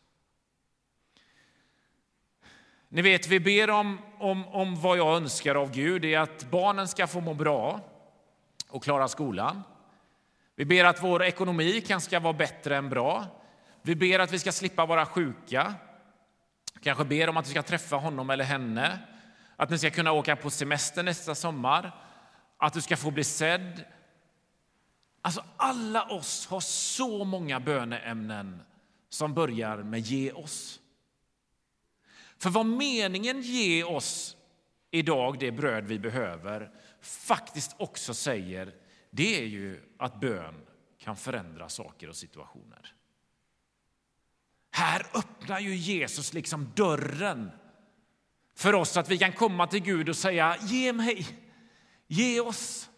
Ni 2.90 3.02
vet, 3.02 3.28
vi 3.28 3.40
ber 3.40 3.70
om, 3.70 3.98
om, 4.20 4.48
om 4.48 4.82
vad 4.82 4.98
jag 4.98 5.18
önskar 5.18 5.56
av 5.56 5.72
Gud, 5.72 6.06
är 6.06 6.20
att 6.20 6.52
barnen 6.52 6.88
ska 6.88 7.08
få 7.08 7.22
må 7.22 7.34
bra 7.34 7.82
och 8.68 8.84
klara 8.84 9.08
skolan. 9.08 9.62
Vi 10.56 10.66
ber 10.66 10.86
att 10.86 11.04
vår 11.04 11.24
ekonomi 11.24 11.82
kan 11.82 12.02
ska 12.02 12.20
vara 12.20 12.34
bättre 12.34 12.78
än 12.78 12.90
bra. 12.90 13.26
Vi 13.82 13.96
ber 13.96 14.20
att 14.20 14.34
vi 14.34 14.40
ska 14.40 14.52
slippa 14.52 14.86
vara 14.86 15.06
sjuka. 15.06 15.74
Kanske 16.82 17.06
ber 17.06 17.30
om 17.30 17.38
att 17.38 17.46
du 17.46 17.52
ska 17.52 17.64
träffa 17.64 17.96
honom 17.96 18.30
eller 18.30 18.44
henne. 18.44 19.00
Att 19.56 19.70
ni 19.70 19.78
ska 19.78 19.90
kunna 19.90 20.12
åka 20.12 20.36
på 20.36 20.50
semester 20.50 21.04
nästa 21.04 21.36
sommar. 21.36 21.92
Att 22.58 22.74
du 22.74 22.82
ska 22.82 22.98
få 22.98 23.12
bli 23.12 23.24
sedd. 23.24 23.84
Alltså 25.22 25.44
alla 25.58 26.04
oss 26.06 26.48
har 26.48 26.60
så 26.60 27.24
många 27.24 27.60
böneämnen 27.60 28.62
som 29.10 29.34
börjar 29.34 29.78
med 29.78 30.00
ge 30.00 30.32
oss. 30.32 30.80
För 32.38 32.50
vad 32.50 32.66
meningen 32.66 33.42
ge 33.42 33.84
oss 33.84 34.38
idag, 34.92 35.40
det 35.40 35.52
bröd 35.52 35.86
vi 35.86 36.00
behöver, 36.00 36.72
faktiskt 37.02 37.76
också 37.78 38.14
säger, 38.14 38.74
det 39.10 39.42
är 39.42 39.46
ju 39.46 39.82
att 39.98 40.20
bön 40.20 40.66
kan 40.98 41.16
förändra 41.16 41.70
saker 41.70 42.10
och 42.10 42.16
situationer. 42.16 42.97
Här 44.72 45.06
öppnar 45.14 45.60
ju 45.60 45.76
Jesus 45.76 46.34
liksom 46.34 46.72
dörren 46.76 47.52
för 48.56 48.76
oss 48.76 48.98
att 48.98 49.10
vi 49.10 49.18
kan 49.18 49.32
komma 49.32 49.68
till 49.68 49.80
Gud 49.80 50.10
och 50.10 50.16
säga 50.16 50.58
ge 50.62 50.94
mig, 50.94 51.28
ge 52.08 52.40
oss. 52.40 52.90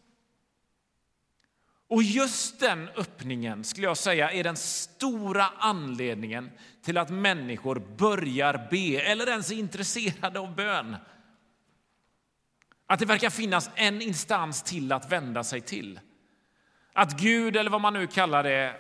Och 1.89 2.03
just 2.03 2.60
den 2.60 2.89
öppningen 2.89 3.63
skulle 3.63 3.88
jag 3.88 3.97
säga 3.97 4.32
är 4.32 4.43
den 4.43 4.58
stora 4.58 5.45
anledningen 5.58 6.51
till 6.84 6.97
att 6.97 7.10
människor 7.10 7.79
börjar 7.97 8.67
be 8.71 9.01
eller 9.01 9.27
ens 9.29 9.51
är 9.51 9.55
intresserade 9.55 10.39
av 10.39 10.55
bön. 10.55 10.95
Att 12.88 12.99
det 12.99 13.05
verkar 13.05 13.29
finnas 13.29 13.69
en 13.75 14.01
instans 14.01 14.63
till 14.63 14.91
att 14.91 15.12
vända 15.12 15.43
sig 15.43 15.62
till. 15.62 15.99
Att 16.93 17.19
Gud, 17.19 17.55
eller 17.55 17.71
vad 17.71 17.82
man 17.82 17.93
nu 17.93 18.08
kallar 18.08 18.43
det, 18.43 18.75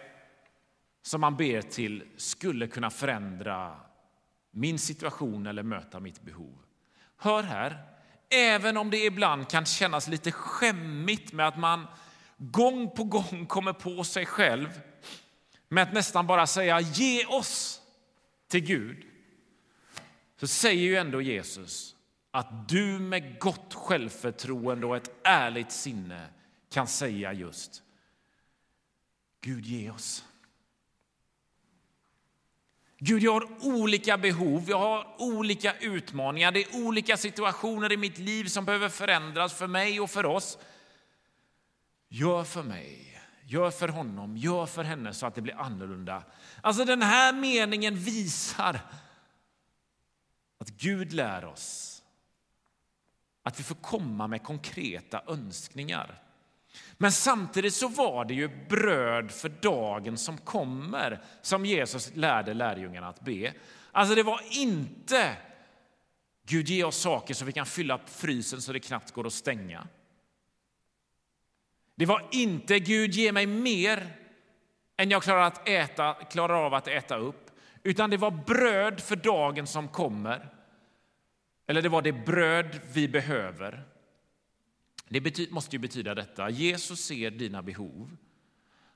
som 1.01 1.21
man 1.21 1.37
ber 1.37 1.61
till 1.61 2.03
skulle 2.17 2.67
kunna 2.67 2.89
förändra 2.89 3.75
min 4.51 4.79
situation 4.79 5.47
eller 5.47 5.63
möta 5.63 5.99
mitt 5.99 6.21
behov. 6.21 6.57
Hör 7.17 7.43
här, 7.43 7.83
även 8.29 8.77
om 8.77 8.89
det 8.89 9.05
ibland 9.05 9.49
kan 9.49 9.65
kännas 9.65 10.07
lite 10.07 10.31
skämmigt 10.31 11.33
med 11.33 11.47
att 11.47 11.57
man 11.57 11.87
gång 12.37 12.89
på 12.95 13.03
gång 13.03 13.45
kommer 13.45 13.73
på 13.73 14.03
sig 14.03 14.25
själv 14.25 14.81
med 15.69 15.83
att 15.83 15.93
nästan 15.93 16.27
bara 16.27 16.47
säga 16.47 16.79
ge 16.79 17.25
oss 17.25 17.81
till 18.47 18.65
Gud 18.65 19.05
så 20.39 20.47
säger 20.47 20.83
ju 20.83 20.95
ändå 20.95 21.21
Jesus 21.21 21.95
att 22.31 22.69
du 22.69 22.99
med 22.99 23.39
gott 23.39 23.73
självförtroende 23.73 24.87
och 24.87 24.97
ett 24.97 25.11
ärligt 25.23 25.71
sinne 25.71 26.27
kan 26.69 26.87
säga 26.87 27.33
just 27.33 27.83
Gud 29.41 29.65
ge 29.65 29.89
oss. 29.89 30.25
Gud, 33.01 33.23
jag 33.23 33.33
har 33.33 33.47
olika 33.61 34.17
behov, 34.17 34.69
jag 34.69 34.79
har 34.79 35.15
olika 35.17 35.73
utmaningar, 35.79 36.51
det 36.51 36.63
är 36.63 36.85
olika 36.85 37.17
situationer 37.17 37.91
i 37.91 37.97
mitt 37.97 38.17
liv 38.17 38.45
som 38.45 38.65
behöver 38.65 38.89
förändras 38.89 39.53
för 39.53 39.67
mig 39.67 39.99
och 39.99 40.09
för 40.09 40.25
oss. 40.25 40.57
Gör 42.09 42.43
för 42.43 42.63
mig, 42.63 43.21
gör 43.43 43.71
för 43.71 43.87
honom, 43.87 44.37
gör 44.37 44.65
för 44.65 44.83
henne 44.83 45.13
så 45.13 45.25
att 45.25 45.35
det 45.35 45.41
blir 45.41 45.55
annorlunda. 45.55 46.23
Alltså 46.61 46.85
den 46.85 47.01
här 47.01 47.33
meningen 47.33 47.95
visar 47.95 48.79
att 50.59 50.69
Gud 50.69 51.13
lär 51.13 51.45
oss 51.45 51.99
att 53.43 53.59
vi 53.59 53.63
får 53.63 53.75
komma 53.75 54.27
med 54.27 54.43
konkreta 54.43 55.21
önskningar. 55.27 56.21
Men 56.97 57.11
samtidigt 57.11 57.73
så 57.73 57.87
var 57.87 58.25
det 58.25 58.33
ju 58.33 58.67
bröd 58.69 59.31
för 59.31 59.49
dagen 59.49 60.17
som 60.17 60.37
kommer 60.37 61.23
som 61.41 61.65
Jesus 61.65 62.15
lärde 62.15 62.53
lärjungarna 62.53 63.07
att 63.07 63.21
be. 63.21 63.53
Alltså 63.91 64.15
det 64.15 64.23
var 64.23 64.41
inte 64.51 65.37
Gud 66.45 66.69
ge 66.69 66.83
oss 66.83 66.97
saker 66.97 67.33
så 67.33 67.45
vi 67.45 67.51
kan 67.51 67.65
fylla 67.65 67.99
frysen 68.05 68.61
så 68.61 68.73
det 68.73 68.79
knappt 68.79 69.11
går 69.11 69.27
att 69.27 69.33
stänga. 69.33 69.87
Det 71.95 72.05
var 72.05 72.27
inte 72.31 72.79
Gud 72.79 73.13
ge 73.13 73.31
mig 73.31 73.45
mer 73.45 74.15
än 74.97 75.09
jag 75.09 75.23
klarar, 75.23 75.41
att 75.41 75.69
äta, 75.69 76.13
klarar 76.13 76.65
av 76.65 76.73
att 76.73 76.87
äta 76.87 77.17
upp. 77.17 77.51
Utan 77.83 78.09
det 78.09 78.17
var 78.17 78.31
bröd 78.31 79.01
för 79.01 79.15
dagen 79.15 79.67
som 79.67 79.87
kommer. 79.87 80.49
Eller 81.67 81.81
det 81.81 81.89
var 81.89 82.01
det 82.01 82.11
bröd 82.11 82.79
vi 82.93 83.07
behöver. 83.07 83.83
Det 85.09 85.51
måste 85.51 85.75
ju 85.75 85.79
betyda 85.79 86.15
detta. 86.15 86.49
Jesus 86.49 86.99
ser 87.05 87.31
dina 87.31 87.61
behov. 87.61 88.17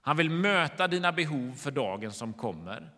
Han 0.02 0.18
vill 0.18 0.30
möta 0.30 0.88
dina 0.88 1.12
behov 1.12 1.54
för 1.58 1.72
dagen 1.72 2.12
som 2.12 2.34
kommer. 2.34 2.90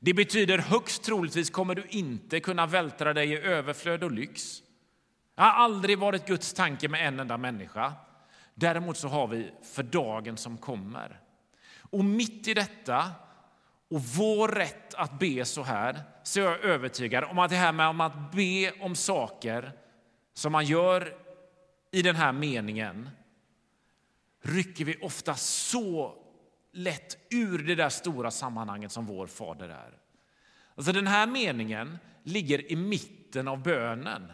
Det 0.00 0.14
betyder 0.14 0.58
högst 0.58 1.02
troligtvis 1.02 1.50
kommer 1.50 1.74
du 1.74 1.86
inte 1.88 2.40
kunna 2.40 2.66
vältra 2.66 3.14
dig 3.14 3.32
i 3.32 3.38
överflöd 3.38 4.04
och 4.04 4.12
lyx. 4.12 4.62
Det 5.34 5.42
har 5.42 5.50
aldrig 5.50 5.98
varit 5.98 6.26
Guds 6.26 6.52
tanke 6.52 6.88
med 6.88 7.08
en 7.08 7.20
enda 7.20 7.38
människa. 7.38 7.92
Däremot 8.54 8.96
så 8.96 9.08
har 9.08 9.26
vi 9.26 9.50
för 9.74 9.82
dagen 9.82 10.36
som 10.36 10.58
kommer. 10.58 11.20
Och 11.78 12.04
mitt 12.04 12.48
i 12.48 12.54
detta 12.54 13.10
och 13.90 14.00
vår 14.00 14.48
rätt 14.48 14.94
att 14.94 15.18
be 15.18 15.44
så 15.44 15.62
här 15.62 16.00
så 16.22 16.40
är 16.40 16.44
jag 16.44 16.60
övertygad 16.60 17.24
om 17.24 17.38
att 17.38 17.50
det 17.50 17.56
här 17.56 17.72
med 17.72 18.06
att 18.06 18.32
be 18.32 18.72
om 18.80 18.94
saker 18.94 19.72
som 20.34 20.52
man 20.52 20.64
gör 20.64 21.23
i 21.94 22.02
den 22.02 22.16
här 22.16 22.32
meningen 22.32 23.10
rycker 24.42 24.84
vi 24.84 24.96
ofta 25.02 25.34
så 25.34 26.14
lätt 26.72 27.18
ur 27.30 27.58
det 27.58 27.74
där 27.74 27.88
stora 27.88 28.30
sammanhanget 28.30 28.92
som 28.92 29.06
vår 29.06 29.26
fader 29.26 29.68
är. 29.68 29.98
Alltså 30.74 30.92
den 30.92 31.06
här 31.06 31.26
meningen 31.26 31.98
ligger 32.22 32.72
i 32.72 32.76
mitten 32.76 33.48
av 33.48 33.62
bönen. 33.62 34.32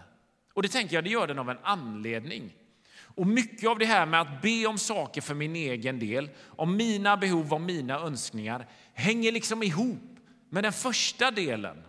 Och 0.52 0.62
det 0.62 0.68
tänker 0.68 0.94
jag, 0.94 1.04
det 1.04 1.10
gör 1.10 1.26
den 1.26 1.38
av 1.38 1.50
en 1.50 1.58
anledning. 1.62 2.56
Och 2.98 3.26
mycket 3.26 3.68
av 3.68 3.78
det 3.78 3.86
här 3.86 4.06
med 4.06 4.20
att 4.20 4.42
be 4.42 4.66
om 4.66 4.78
saker 4.78 5.20
för 5.20 5.34
min 5.34 5.56
egen 5.56 5.98
del, 5.98 6.30
om 6.46 6.76
mina 6.76 7.16
behov 7.16 7.52
och 7.52 7.60
mina 7.60 8.00
önskningar, 8.00 8.68
hänger 8.94 9.32
liksom 9.32 9.62
ihop 9.62 10.18
med 10.48 10.64
den 10.64 10.72
första 10.72 11.30
delen 11.30 11.82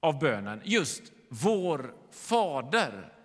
av 0.00 0.18
bönen, 0.18 0.60
just 0.64 1.02
vår 1.28 1.94
fader 2.10 3.15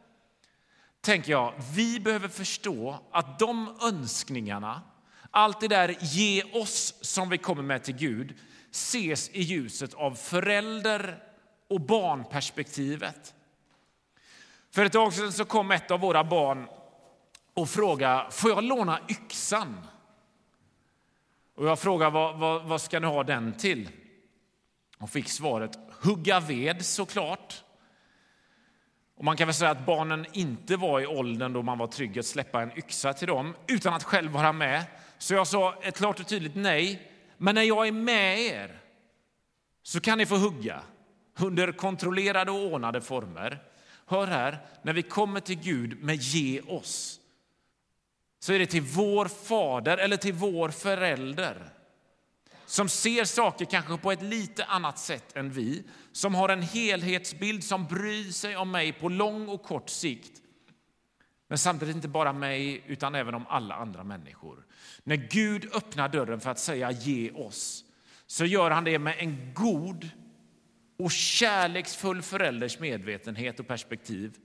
tänker 1.01 1.31
jag, 1.31 1.53
vi 1.73 1.99
behöver 1.99 2.27
förstå 2.27 2.99
att 3.11 3.39
de 3.39 3.77
önskningarna, 3.81 4.81
allt 5.31 5.59
det 5.59 5.67
där 5.67 5.97
ge 5.99 6.43
oss 6.43 6.93
som 7.01 7.29
vi 7.29 7.37
kommer 7.37 7.63
med 7.63 7.83
till 7.83 7.95
Gud, 7.95 8.37
ses 8.71 9.29
i 9.29 9.41
ljuset 9.41 9.93
av 9.93 10.15
förälder 10.15 11.23
och 11.67 11.81
barnperspektivet. 11.81 13.33
För 14.71 14.85
ett 14.85 14.93
tag 14.93 15.13
sedan 15.13 15.33
så 15.33 15.45
kom 15.45 15.71
ett 15.71 15.91
av 15.91 15.99
våra 15.99 16.23
barn 16.23 16.67
och 17.53 17.69
frågade, 17.69 18.31
får 18.31 18.49
jag 18.49 18.63
låna 18.63 18.99
yxan? 19.09 19.87
Och 21.55 21.67
jag 21.67 21.79
frågade, 21.79 22.11
vad, 22.11 22.39
vad, 22.39 22.63
vad 22.63 22.81
ska 22.81 22.99
ni 22.99 23.07
ha 23.07 23.23
den 23.23 23.53
till? 23.53 23.89
Och 24.97 25.09
fick 25.09 25.29
svaret, 25.29 25.79
hugga 26.01 26.39
ved 26.39 26.85
såklart. 26.85 27.63
Och 29.21 29.25
man 29.25 29.37
kan 29.37 29.47
väl 29.47 29.53
säga 29.53 29.71
att 29.71 29.85
barnen 29.85 30.25
inte 30.33 30.77
var 30.77 31.01
i 31.01 31.05
åldern 31.05 31.53
då 31.53 31.61
man 31.61 31.77
var 31.77 31.87
trygg 31.87 32.19
att 32.19 32.25
släppa 32.25 32.61
en 32.61 32.77
yxa 32.77 33.13
till 33.13 33.27
dem 33.27 33.55
utan 33.67 33.93
att 33.93 34.03
själv 34.03 34.31
vara 34.31 34.53
med. 34.53 34.83
Så 35.17 35.33
jag 35.33 35.47
sa 35.47 35.75
ett 35.81 35.97
klart 35.97 36.19
och 36.19 36.27
tydligt 36.27 36.55
nej. 36.55 37.11
Men 37.37 37.55
när 37.55 37.61
jag 37.61 37.87
är 37.87 37.91
med 37.91 38.39
er 38.39 38.79
så 39.83 39.99
kan 39.99 40.17
ni 40.17 40.25
få 40.25 40.35
hugga 40.35 40.81
under 41.39 41.71
kontrollerade 41.71 42.51
och 42.51 42.73
ordnade 42.73 43.01
former. 43.01 43.59
Hör 44.05 44.27
här, 44.27 44.59
när 44.81 44.93
vi 44.93 45.01
kommer 45.01 45.39
till 45.39 45.59
Gud 45.59 46.03
med 46.03 46.15
ge 46.15 46.61
oss 46.61 47.19
så 48.39 48.53
är 48.53 48.59
det 48.59 48.65
till 48.65 48.83
vår 48.83 49.25
fader 49.25 49.97
eller 49.97 50.17
till 50.17 50.33
vår 50.33 50.69
förälder 50.69 51.69
som 52.71 52.89
ser 52.89 53.25
saker 53.25 53.65
kanske 53.65 53.97
på 53.97 54.11
ett 54.11 54.21
lite 54.21 54.65
annat 54.65 54.99
sätt 54.99 55.35
än 55.35 55.51
vi, 55.51 55.83
som 56.11 56.35
har 56.35 56.49
en 56.49 56.61
helhetsbild, 56.61 57.63
som 57.63 57.87
bryr 57.87 58.31
sig 58.31 58.57
om 58.57 58.71
mig 58.71 58.93
på 58.93 59.09
lång 59.09 59.47
och 59.49 59.63
kort 59.63 59.89
sikt. 59.89 60.41
Men 61.47 61.57
samtidigt 61.57 61.95
inte 61.95 62.07
bara 62.07 62.33
mig, 62.33 62.83
utan 62.87 63.15
även 63.15 63.33
om 63.33 63.45
alla 63.47 63.75
andra 63.75 64.03
människor. 64.03 64.65
När 65.03 65.15
Gud 65.15 65.75
öppnar 65.75 66.09
dörren 66.09 66.39
för 66.39 66.49
att 66.49 66.59
säga 66.59 66.91
ge 66.91 67.31
oss, 67.31 67.85
så 68.27 68.45
gör 68.45 68.71
han 68.71 68.83
det 68.83 68.99
med 68.99 69.15
en 69.19 69.53
god 69.53 70.09
och 70.99 71.11
kärleksfull 71.11 72.21
förälders 72.21 72.79
medvetenhet 72.79 73.59
och 73.59 73.67
perspektiv 73.67 74.37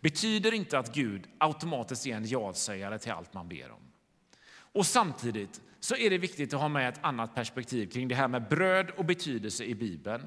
betyder 0.00 0.54
inte 0.54 0.78
att 0.78 0.94
Gud 0.94 1.28
automatiskt 1.38 2.06
är 2.06 2.16
en 2.16 2.26
ja-sägare 2.28 2.98
till 2.98 3.12
allt 3.12 3.34
man 3.34 3.48
ber 3.48 3.70
om. 3.70 3.82
Och 4.56 4.86
samtidigt 4.86 5.60
så 5.84 5.96
är 5.96 6.10
det 6.10 6.18
viktigt 6.18 6.54
att 6.54 6.60
ha 6.60 6.68
med 6.68 6.88
ett 6.88 7.04
annat 7.04 7.34
perspektiv 7.34 7.86
kring 7.86 8.08
det 8.08 8.14
här 8.14 8.28
med 8.28 8.48
bröd 8.48 8.90
och 8.90 9.04
betydelse 9.04 9.64
i 9.64 9.74
Bibeln. 9.74 10.26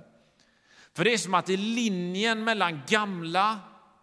För 0.93 1.03
det 1.03 1.13
är 1.13 1.17
som 1.17 1.33
att 1.33 1.49
i 1.49 1.57
linjen 1.57 2.43
mellan 2.43 2.81
gamla 2.87 3.59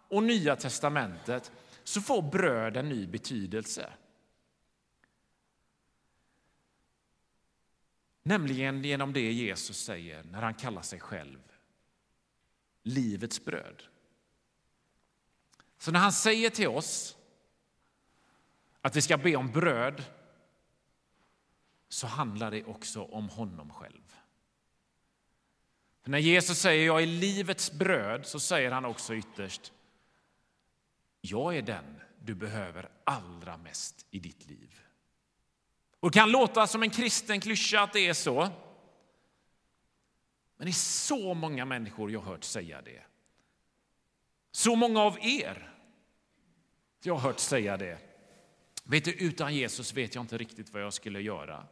och 0.07 0.23
nya 0.23 0.55
testamentet 0.55 1.51
så 1.83 2.01
får 2.01 2.21
bröd 2.21 2.77
en 2.77 2.89
ny 2.89 3.07
betydelse. 3.07 3.93
Nämligen 8.23 8.83
genom 8.83 9.13
det 9.13 9.31
Jesus 9.31 9.77
säger 9.77 10.23
när 10.23 10.41
han 10.41 10.53
kallar 10.53 10.81
sig 10.81 10.99
själv 10.99 11.39
livets 12.83 13.45
bröd. 13.45 13.83
Så 15.77 15.91
när 15.91 15.99
han 15.99 16.13
säger 16.13 16.49
till 16.49 16.67
oss 16.67 17.17
att 18.81 18.95
vi 18.95 19.01
ska 19.01 19.17
be 19.17 19.35
om 19.35 19.51
bröd 19.51 20.03
så 21.89 22.07
handlar 22.07 22.51
det 22.51 22.63
också 22.63 23.03
om 23.03 23.29
honom 23.29 23.73
själv. 23.73 24.15
För 26.01 26.11
när 26.11 26.19
Jesus 26.19 26.59
säger 26.59 26.85
jag 26.85 27.01
är 27.01 27.07
livets 27.07 27.71
bröd 27.71 28.25
så 28.25 28.39
säger 28.39 28.71
han 28.71 28.85
också 28.85 29.15
ytterst 29.15 29.71
jag 31.21 31.57
är 31.57 31.61
den 31.61 32.01
du 32.19 32.35
behöver 32.35 32.89
allra 33.03 33.57
mest 33.57 34.05
i 34.11 34.19
ditt 34.19 34.49
liv. 34.49 34.81
Och 35.99 36.11
det 36.11 36.19
kan 36.19 36.31
låta 36.31 36.67
som 36.67 36.83
en 36.83 36.89
kristen 36.89 37.41
klyscha 37.41 37.81
att 37.81 37.93
det 37.93 38.07
är 38.07 38.13
så. 38.13 38.49
Men 40.57 40.65
det 40.65 40.69
är 40.69 40.73
så 40.73 41.33
många 41.33 41.65
människor 41.65 42.11
jag 42.11 42.19
har 42.19 42.31
hört 42.31 42.43
säga 42.43 42.81
det. 42.81 43.03
Så 44.51 44.75
många 44.75 45.01
av 45.01 45.17
er 45.21 45.71
jag 47.03 47.13
har 47.13 47.21
hört 47.21 47.39
säga 47.39 47.77
det. 47.77 47.97
Vet 48.83 49.05
du, 49.05 49.13
utan 49.13 49.55
Jesus 49.55 49.93
vet 49.93 50.15
jag 50.15 50.23
inte 50.23 50.37
riktigt 50.37 50.73
vad 50.73 50.81
jag 50.81 50.93
skulle 50.93 51.21
göra. 51.21 51.67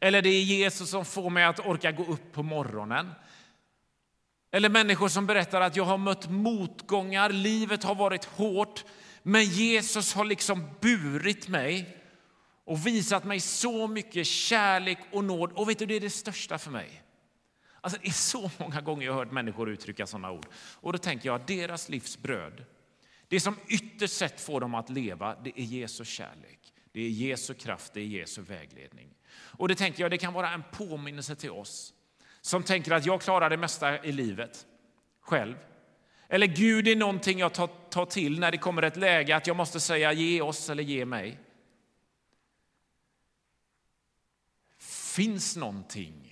Eller 0.00 0.22
det 0.22 0.28
är 0.28 0.42
Jesus 0.42 0.90
som 0.90 1.04
får 1.04 1.30
mig 1.30 1.44
att 1.44 1.66
orka 1.66 1.92
gå 1.92 2.04
upp 2.04 2.32
på 2.32 2.42
morgonen. 2.42 3.10
Eller 4.50 4.68
människor 4.68 5.08
som 5.08 5.26
berättar 5.26 5.60
att 5.60 5.76
jag 5.76 5.84
har 5.84 5.98
mött 5.98 6.30
motgångar, 6.30 7.30
livet 7.30 7.84
har 7.84 7.94
varit 7.94 8.24
hårt, 8.24 8.84
men 9.22 9.44
Jesus 9.44 10.14
har 10.14 10.24
liksom 10.24 10.68
burit 10.80 11.48
mig 11.48 11.96
och 12.64 12.86
visat 12.86 13.24
mig 13.24 13.40
så 13.40 13.86
mycket 13.86 14.26
kärlek 14.26 14.98
och 15.12 15.24
nåd. 15.24 15.52
Och 15.52 15.68
vet 15.68 15.78
du, 15.78 15.86
det 15.86 15.94
är 15.94 16.00
det 16.00 16.10
största 16.10 16.58
för 16.58 16.70
mig. 16.70 17.02
Alltså, 17.80 17.98
det 18.02 18.08
är 18.08 18.12
så 18.12 18.50
många 18.58 18.80
gånger 18.80 19.06
jag 19.06 19.12
har 19.12 19.24
hört 19.24 19.32
människor 19.32 19.70
uttrycka 19.70 20.06
sådana 20.06 20.30
ord. 20.30 20.46
Och 20.54 20.92
då 20.92 20.98
tänker 20.98 21.28
jag, 21.28 21.40
deras 21.46 21.88
livs 21.88 22.18
bröd, 22.18 22.64
det 23.28 23.40
som 23.40 23.56
ytterst 23.68 24.16
sett 24.16 24.40
får 24.40 24.60
dem 24.60 24.74
att 24.74 24.90
leva, 24.90 25.36
det 25.44 25.60
är 25.60 25.64
Jesu 25.64 26.04
kärlek. 26.04 26.72
Det 26.92 27.00
är 27.00 27.08
Jesu 27.08 27.54
kraft, 27.54 27.92
det 27.94 28.00
är 28.00 28.04
Jesu 28.04 28.42
vägledning. 28.42 29.08
Och 29.30 29.68
det 29.68 29.74
tänker 29.74 30.02
jag, 30.02 30.10
det 30.10 30.18
kan 30.18 30.32
vara 30.32 30.50
en 30.50 30.62
påminnelse 30.72 31.34
till 31.34 31.50
oss 31.50 31.94
som 32.40 32.62
tänker 32.62 32.92
att 32.92 33.06
jag 33.06 33.20
klarar 33.20 33.50
det 33.50 33.56
mesta 33.56 34.04
i 34.04 34.12
livet 34.12 34.66
själv. 35.20 35.56
Eller 36.28 36.46
Gud 36.46 36.88
är 36.88 36.96
någonting 36.96 37.38
jag 37.38 37.54
tar, 37.54 37.66
tar 37.90 38.06
till 38.06 38.40
när 38.40 38.50
det 38.50 38.58
kommer 38.58 38.82
ett 38.82 38.96
läge 38.96 39.36
att 39.36 39.46
jag 39.46 39.56
måste 39.56 39.80
säga 39.80 40.12
ge 40.12 40.40
oss 40.40 40.70
eller 40.70 40.82
ge 40.82 41.04
mig. 41.04 41.40
Finns 45.14 45.56
någonting 45.56 46.28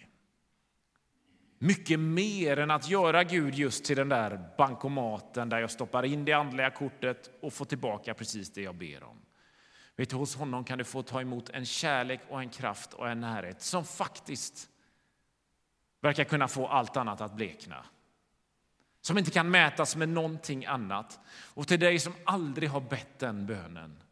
mycket 1.59 2.01
mer 2.01 2.59
än 2.59 2.71
att 2.71 2.89
göra 2.89 3.25
Gud 3.25 3.55
just 3.55 3.85
till 3.85 3.97
den 3.97 4.09
där 4.09 4.51
bankomaten 4.59 5.49
där 5.49 5.59
jag 5.59 5.71
stoppar 5.71 6.03
in 6.05 6.25
det 6.25 6.33
andliga 6.33 6.71
kortet 6.71 7.31
och 7.43 7.53
får 7.53 7.65
tillbaka 7.65 8.15
precis 8.15 8.53
det 8.53 8.63
jag 8.63 8.75
ber 8.75 9.03
om. 9.03 9.26
Vet 9.97 10.11
du, 10.11 10.17
hos 10.17 10.37
honom 10.37 10.65
kan 10.65 10.79
du 10.79 10.85
få 10.85 11.03
ta 11.03 11.21
emot 11.21 11.49
en 11.49 11.67
kärlek 11.67 12.21
och 12.29 12.41
en 12.41 12.51
kraft 12.51 12.93
och 12.93 13.09
en 13.09 13.21
närhet 13.21 13.63
som 13.63 13.85
faktiskt 13.85 14.69
verkar 16.01 16.25
kunna 16.25 16.49
få 16.49 16.67
allt 16.67 16.97
annat 16.97 17.21
att 17.21 17.37
blekna. 17.37 17.87
Som 19.01 19.19
inte 19.19 19.31
kan 19.31 19.51
mätas 19.51 19.97
med 19.97 20.09
någonting 20.09 20.67
annat. 20.67 21.21
Och 21.29 21.69
till 21.69 21.81
dig 21.81 21.99
som 21.99 22.13
aldrig 22.25 22.71
har 22.71 22.81
bett 22.81 23.19
den 23.19 23.47
bönen, 23.47 24.03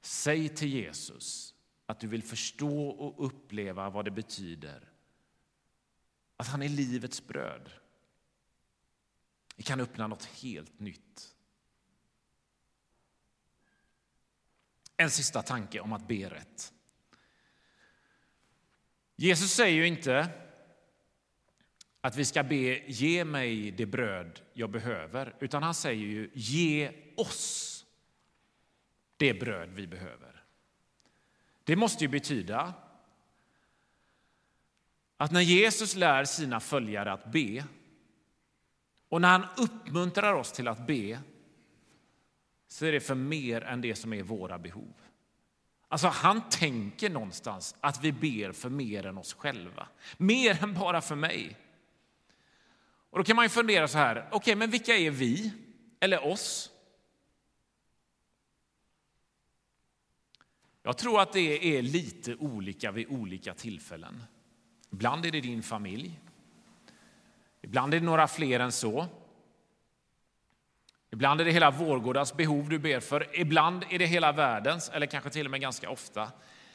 säg 0.00 0.48
till 0.48 0.68
Jesus 0.68 1.54
att 1.86 2.00
du 2.00 2.06
vill 2.06 2.22
förstå 2.22 2.88
och 2.88 3.26
uppleva 3.26 3.90
vad 3.90 4.04
det 4.04 4.10
betyder 4.10 4.88
att 6.38 6.48
han 6.48 6.62
är 6.62 6.68
livets 6.68 7.26
bröd. 7.26 7.70
Det 9.56 9.62
kan 9.62 9.80
öppna 9.80 10.06
något 10.06 10.24
helt 10.24 10.80
nytt. 10.80 11.36
En 15.00 15.10
sista 15.10 15.42
tanke 15.42 15.80
om 15.80 15.92
att 15.92 16.08
be 16.08 16.30
rätt. 16.30 16.72
Jesus 19.16 19.52
säger 19.52 19.76
ju 19.76 19.86
inte 19.86 20.28
att 22.00 22.16
vi 22.16 22.24
ska 22.24 22.42
be 22.42 22.84
ge 22.86 23.24
mig 23.24 23.70
det 23.70 23.86
bröd 23.86 24.40
jag 24.52 24.70
behöver, 24.70 25.34
utan 25.40 25.62
han 25.62 25.74
säger 25.74 26.06
ju 26.06 26.30
ge 26.34 26.92
oss 27.16 27.84
det 29.16 29.34
bröd 29.34 29.70
vi 29.70 29.86
behöver. 29.86 30.44
Det 31.64 31.76
måste 31.76 32.04
ju 32.04 32.08
betyda 32.08 32.74
att 35.16 35.32
när 35.32 35.40
Jesus 35.40 35.94
lär 35.94 36.24
sina 36.24 36.60
följare 36.60 37.12
att 37.12 37.32
be 37.32 37.64
och 39.08 39.20
när 39.20 39.28
han 39.28 39.46
uppmuntrar 39.56 40.32
oss 40.32 40.52
till 40.52 40.68
att 40.68 40.86
be 40.86 41.20
så 42.68 42.86
är 42.86 42.92
det 42.92 43.00
för 43.00 43.14
mer 43.14 43.60
än 43.64 43.80
det 43.80 43.94
som 43.94 44.12
är 44.12 44.22
våra 44.22 44.58
behov. 44.58 44.94
Alltså 45.88 46.08
Han 46.08 46.48
tänker 46.48 47.10
någonstans 47.10 47.76
att 47.80 48.04
vi 48.04 48.12
ber 48.12 48.52
för 48.52 48.70
mer 48.70 49.06
än 49.06 49.18
oss 49.18 49.34
själva, 49.34 49.88
mer 50.16 50.62
än 50.62 50.74
bara 50.74 51.00
för 51.00 51.14
mig. 51.14 51.56
Och 53.10 53.18
Då 53.18 53.24
kan 53.24 53.36
man 53.36 53.44
ju 53.44 53.48
fundera 53.48 53.88
så 53.88 53.98
här, 53.98 54.16
okej, 54.16 54.36
okay, 54.36 54.54
men 54.54 54.70
vilka 54.70 54.96
är 54.96 55.10
vi 55.10 55.52
eller 56.00 56.26
oss? 56.26 56.70
Jag 60.82 60.98
tror 60.98 61.20
att 61.20 61.32
det 61.32 61.76
är 61.78 61.82
lite 61.82 62.36
olika 62.36 62.92
vid 62.92 63.08
olika 63.08 63.54
tillfällen. 63.54 64.22
Ibland 64.90 65.26
är 65.26 65.30
det 65.30 65.40
din 65.40 65.62
familj. 65.62 66.20
Ibland 67.62 67.94
är 67.94 68.00
det 68.00 68.06
några 68.06 68.28
fler 68.28 68.60
än 68.60 68.72
så. 68.72 69.06
Ibland 71.10 71.40
är 71.40 71.44
det 71.44 71.52
hela 71.52 71.70
Vårgårdas 71.70 72.36
behov 72.36 72.68
du 72.68 72.78
ber 72.78 73.00
för. 73.00 73.40
Ibland 73.40 73.84
är 73.90 73.98
det 73.98 74.06
hela 74.06 74.32
världens, 74.32 74.90
eller 74.94 75.06
kanske 75.06 75.30
till 75.30 75.46
och 75.46 75.50
med 75.50 75.60
ganska 75.60 75.90
ofta. 75.90 76.32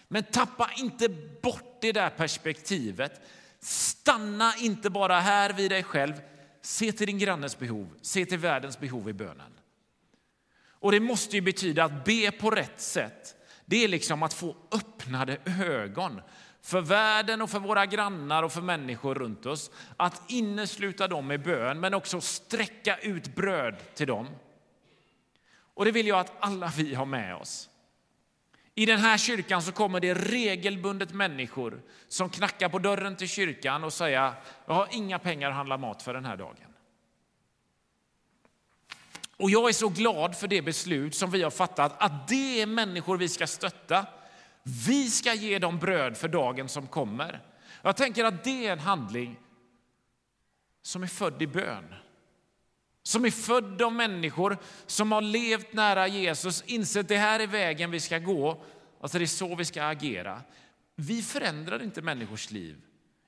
Men 0.07 0.23
tappa 0.23 0.69
inte 0.77 1.09
bort 1.41 1.77
det 1.81 1.91
där 1.91 2.09
perspektivet. 2.09 3.21
Stanna 3.59 4.53
inte 4.59 4.89
bara 4.89 5.19
här 5.19 5.53
vid 5.53 5.71
dig 5.71 5.83
själv. 5.83 6.13
Se 6.61 6.91
till 6.91 7.07
din 7.07 7.17
grannes 7.17 7.59
behov, 7.59 7.89
se 8.01 8.25
till 8.25 8.37
världens 8.37 8.79
behov 8.79 9.09
i 9.09 9.13
bönen. 9.13 9.59
Och 10.65 10.91
det 10.91 10.99
måste 10.99 11.35
ju 11.35 11.41
betyda 11.41 11.83
att 11.83 12.05
be 12.05 12.31
på 12.31 12.49
rätt 12.49 12.81
sätt. 12.81 13.35
Det 13.65 13.83
är 13.83 13.87
liksom 13.87 14.23
att 14.23 14.33
få 14.33 14.55
öppnade 14.71 15.37
ögon 15.59 16.21
för 16.63 16.81
världen 16.81 17.41
och 17.41 17.49
för 17.49 17.59
våra 17.59 17.85
grannar 17.85 18.43
och 18.43 18.51
för 18.51 18.61
människor 18.61 19.15
runt 19.15 19.45
oss. 19.45 19.71
Att 19.97 20.21
innesluta 20.31 21.07
dem 21.07 21.31
i 21.31 21.37
bön, 21.37 21.79
men 21.79 21.93
också 21.93 22.21
sträcka 22.21 22.97
ut 22.97 23.35
bröd 23.35 23.75
till 23.95 24.07
dem. 24.07 24.27
Och 25.73 25.85
det 25.85 25.91
vill 25.91 26.07
jag 26.07 26.19
att 26.19 26.33
alla 26.39 26.71
vi 26.77 26.95
har 26.95 27.05
med 27.05 27.35
oss. 27.35 27.69
I 28.75 28.85
den 28.85 28.99
här 28.99 29.17
kyrkan 29.17 29.61
så 29.61 29.71
kommer 29.71 29.99
det 29.99 30.13
regelbundet 30.13 31.13
människor 31.13 31.81
som 32.07 32.29
knackar 32.29 32.69
på 32.69 32.79
dörren 32.79 33.15
till 33.15 33.29
kyrkan 33.29 33.83
och 33.83 33.93
säger 33.93 34.33
jag 34.65 34.73
har 34.73 34.87
inga 34.91 35.19
pengar 35.19 35.49
att 35.49 35.55
handla 35.55 35.77
mat 35.77 36.01
för 36.01 36.13
den 36.13 36.25
här 36.25 36.37
dagen. 36.37 36.73
Och 39.37 39.49
jag 39.49 39.69
är 39.69 39.73
så 39.73 39.89
glad 39.89 40.37
för 40.37 40.47
det 40.47 40.61
beslut 40.61 41.15
som 41.15 41.31
vi 41.31 41.43
har 41.43 41.51
fattat 41.51 41.95
att 41.97 42.27
det 42.27 42.61
är 42.61 42.65
människor 42.65 43.17
vi 43.17 43.29
ska 43.29 43.47
stötta 43.47 44.05
vi 44.63 45.09
ska 45.09 45.33
ge 45.33 45.59
dem 45.59 45.79
bröd 45.79 46.17
för 46.17 46.27
dagen 46.27 46.69
som 46.69 46.87
kommer. 46.87 47.41
Jag 47.81 47.97
tänker 47.97 48.25
att 48.25 48.43
det 48.43 48.67
är 48.67 48.71
en 48.71 48.79
handling 48.79 49.39
som 50.81 51.03
är 51.03 51.07
född 51.07 51.41
i 51.41 51.47
bön. 51.47 51.93
Som 53.03 53.25
är 53.25 53.31
född 53.31 53.81
av 53.81 53.93
människor 53.93 54.57
som 54.85 55.11
har 55.11 55.21
levt 55.21 55.73
nära 55.73 56.07
Jesus, 56.07 56.63
insett 56.65 57.01
att 57.01 57.07
det 57.07 57.17
här 57.17 57.39
är 57.39 57.47
vägen 57.47 57.91
vi 57.91 57.99
ska 57.99 58.19
gå, 58.19 58.63
alltså 59.01 59.17
det 59.17 59.25
är 59.25 59.27
så 59.27 59.55
vi 59.55 59.65
ska 59.65 59.83
agera. 59.83 60.41
Vi 60.95 61.21
förändrar 61.21 61.83
inte 61.83 62.01
människors 62.01 62.51
liv 62.51 62.81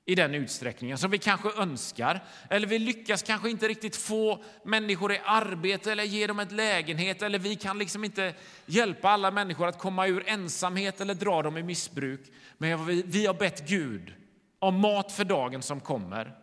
i 0.08 0.14
den 0.14 0.34
utsträckningen 0.34 0.98
som 0.98 1.10
vi 1.10 1.18
kanske 1.18 1.50
önskar. 1.50 2.24
Eller 2.50 2.66
vi 2.66 2.78
lyckas 2.78 3.22
kanske 3.22 3.50
inte 3.50 3.68
riktigt 3.68 3.96
få 3.96 4.44
människor 4.64 5.12
i 5.12 5.20
arbete 5.24 5.92
eller 5.92 6.04
ge 6.04 6.26
dem 6.26 6.40
ett 6.40 6.52
lägenhet. 6.52 7.22
Eller 7.22 7.38
vi 7.38 7.56
kan 7.56 7.78
liksom 7.78 8.04
inte 8.04 8.34
hjälpa 8.66 9.08
alla 9.08 9.30
människor 9.30 9.68
att 9.68 9.78
komma 9.78 10.06
ur 10.06 10.28
ensamhet 10.28 11.00
eller 11.00 11.14
dra 11.14 11.42
dem 11.42 11.56
i 11.56 11.62
missbruk. 11.62 12.20
Men 12.58 12.86
vi 12.86 13.26
har 13.26 13.34
bett 13.34 13.68
Gud 13.68 14.14
om 14.58 14.80
mat 14.80 15.12
för 15.12 15.24
dagen 15.24 15.62
som 15.62 15.80
kommer. 15.80 16.38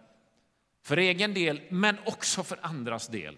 För 0.81 0.97
egen 0.97 1.33
del, 1.33 1.61
men 1.69 1.97
också 2.05 2.43
för 2.43 2.59
andras 2.61 3.07
del. 3.07 3.37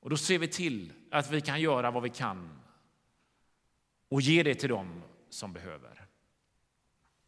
Och 0.00 0.10
då 0.10 0.16
ser 0.16 0.38
vi 0.38 0.48
till 0.48 0.92
att 1.10 1.30
vi 1.30 1.40
kan 1.40 1.60
göra 1.60 1.90
vad 1.90 2.02
vi 2.02 2.10
kan 2.10 2.60
och 4.08 4.20
ge 4.20 4.42
det 4.42 4.54
till 4.54 4.68
dem 4.68 5.02
som 5.30 5.52
behöver. 5.52 6.06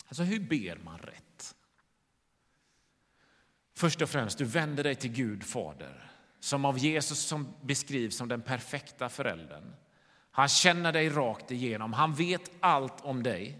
Alltså 0.06 0.22
hur 0.22 0.40
ber 0.40 0.76
man 0.84 0.98
rätt? 0.98 1.31
Först 3.82 4.02
och 4.02 4.08
främst, 4.08 4.38
du 4.38 4.44
vänder 4.44 4.84
dig 4.84 4.94
till 4.94 5.12
Gud 5.12 5.44
Fader 5.44 6.10
som 6.40 6.64
av 6.64 6.78
Jesus 6.78 7.18
som 7.18 7.54
beskrivs 7.62 8.16
som 8.16 8.28
den 8.28 8.42
perfekta 8.42 9.08
föräldern. 9.08 9.74
Han 10.30 10.48
känner 10.48 10.92
dig 10.92 11.08
rakt 11.08 11.50
igenom, 11.50 11.92
han 11.92 12.14
vet 12.14 12.50
allt 12.60 13.00
om 13.00 13.22
dig. 13.22 13.58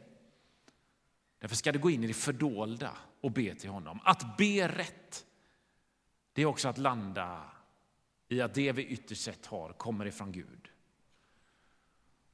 Därför 1.39 1.57
ska 1.57 1.73
du 1.73 1.79
gå 1.79 1.91
in 1.91 2.05
i 2.05 2.07
det 2.07 2.15
fördolda 2.15 2.91
och 3.21 3.31
be 3.31 3.55
till 3.55 3.71
honom. 3.71 4.01
Att 4.05 4.37
be 4.37 4.69
rätt, 4.69 5.25
det 6.33 6.43
är 6.43 6.47
också 6.47 6.69
att 6.69 6.79
landa 6.79 7.45
i 8.29 8.41
att 8.41 8.55
det 8.55 8.73
vi 8.73 8.85
ytterst 8.87 9.23
sett 9.23 9.47
har 9.47 9.73
kommer 9.73 10.07
ifrån 10.07 10.33
Gud. 10.33 10.69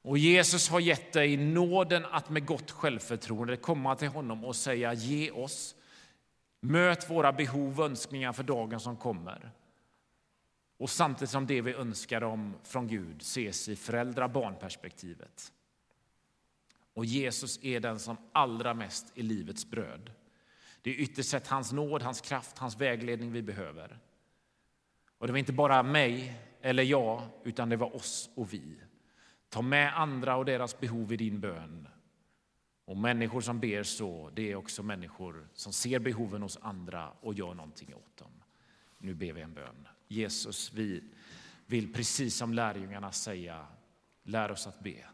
Och 0.01 0.17
Jesus 0.17 0.69
har 0.69 0.79
gett 0.79 1.13
dig 1.13 1.37
nåden 1.37 2.05
att 2.05 2.29
med 2.29 2.45
gott 2.45 2.71
självförtroende 2.71 3.57
komma 3.57 3.95
till 3.95 4.07
honom 4.07 4.45
och 4.45 4.55
säga 4.55 4.93
ge 4.93 5.31
oss. 5.31 5.75
Möt 6.59 7.09
våra 7.09 7.31
behov 7.31 7.79
och 7.79 7.85
önskningar 7.85 8.33
för 8.33 8.43
dagen 8.43 8.79
som 8.79 8.97
kommer. 8.97 9.51
Och 10.77 10.89
samtidigt 10.89 11.29
som 11.29 11.47
det 11.47 11.61
vi 11.61 11.73
önskar 11.73 12.23
om 12.23 12.55
från 12.63 12.87
Gud 12.87 13.21
ses 13.21 13.69
i 13.69 13.75
föräldra-barnperspektivet. 13.75 15.53
Och 16.93 17.05
Jesus 17.05 17.59
är 17.63 17.79
den 17.79 17.99
som 17.99 18.17
allra 18.31 18.73
mest 18.73 19.11
är 19.15 19.23
livets 19.23 19.69
bröd. 19.69 20.11
Det 20.81 20.89
är 20.89 20.95
ytterst 20.95 21.29
sett 21.29 21.47
hans 21.47 21.71
nåd, 21.71 22.01
hans 22.01 22.21
kraft, 22.21 22.57
hans 22.57 22.81
vägledning 22.81 23.31
vi 23.31 23.41
behöver. 23.41 23.99
Och 25.17 25.27
det 25.27 25.33
var 25.33 25.37
inte 25.39 25.53
bara 25.53 25.83
mig 25.83 26.39
eller 26.61 26.83
jag, 26.83 27.21
utan 27.43 27.69
det 27.69 27.75
var 27.75 27.95
oss 27.95 28.29
och 28.35 28.53
vi. 28.53 28.81
Ta 29.49 29.61
med 29.61 29.99
andra 29.99 30.35
och 30.35 30.45
deras 30.45 30.79
behov 30.79 31.13
i 31.13 31.17
din 31.17 31.39
bön. 31.39 31.87
Och 32.89 32.97
människor 32.97 33.41
som 33.41 33.59
ber 33.59 33.83
så, 33.83 34.29
det 34.33 34.51
är 34.51 34.55
också 34.55 34.83
människor 34.83 35.47
som 35.53 35.73
ser 35.73 35.99
behoven 35.99 36.41
hos 36.41 36.57
andra 36.61 37.11
och 37.21 37.33
gör 37.33 37.53
någonting 37.53 37.93
åt 37.93 38.17
dem. 38.17 38.31
Nu 38.97 39.13
ber 39.13 39.33
vi 39.33 39.41
en 39.41 39.53
bön. 39.53 39.87
Jesus, 40.07 40.73
vi 40.73 41.03
vill 41.65 41.93
precis 41.93 42.35
som 42.35 42.53
lärjungarna 42.53 43.11
säga, 43.11 43.67
lär 44.23 44.51
oss 44.51 44.67
att 44.67 44.79
be. 44.79 45.05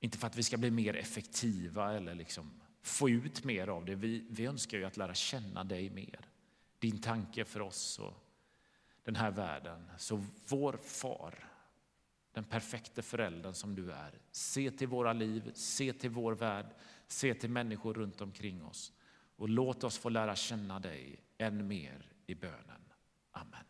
Inte 0.00 0.18
för 0.18 0.26
att 0.26 0.36
vi 0.36 0.42
ska 0.42 0.56
bli 0.56 0.70
mer 0.70 0.96
effektiva 0.96 1.94
eller 1.94 2.14
liksom 2.14 2.60
få 2.82 3.10
ut 3.10 3.44
mer 3.44 3.68
av 3.68 3.84
det. 3.84 3.94
Vi, 3.94 4.26
vi 4.30 4.46
önskar 4.46 4.78
ju 4.78 4.84
att 4.84 4.96
lära 4.96 5.14
känna 5.14 5.64
dig 5.64 5.90
mer. 5.90 6.20
Din 6.78 7.00
tanke 7.00 7.44
för 7.44 7.60
oss 7.60 7.98
och 7.98 8.14
den 9.04 9.16
här 9.16 9.30
världen. 9.30 9.90
Så 9.98 10.24
vår 10.48 10.78
far, 10.82 11.47
den 12.32 12.44
perfekta 12.44 13.02
föräldern 13.02 13.54
som 13.54 13.74
du 13.74 13.92
är. 13.92 14.18
Se 14.30 14.70
till 14.70 14.88
våra 14.88 15.12
liv, 15.12 15.52
se 15.54 15.92
till 15.92 16.10
vår 16.10 16.32
värld, 16.32 16.66
se 17.06 17.34
till 17.34 17.50
människor 17.50 17.94
runt 17.94 18.20
omkring 18.20 18.64
oss. 18.64 18.92
Och 19.36 19.48
låt 19.48 19.84
oss 19.84 19.98
få 19.98 20.08
lära 20.08 20.36
känna 20.36 20.80
dig 20.80 21.20
än 21.38 21.68
mer 21.68 22.12
i 22.26 22.34
bönen. 22.34 22.92
Amen. 23.32 23.67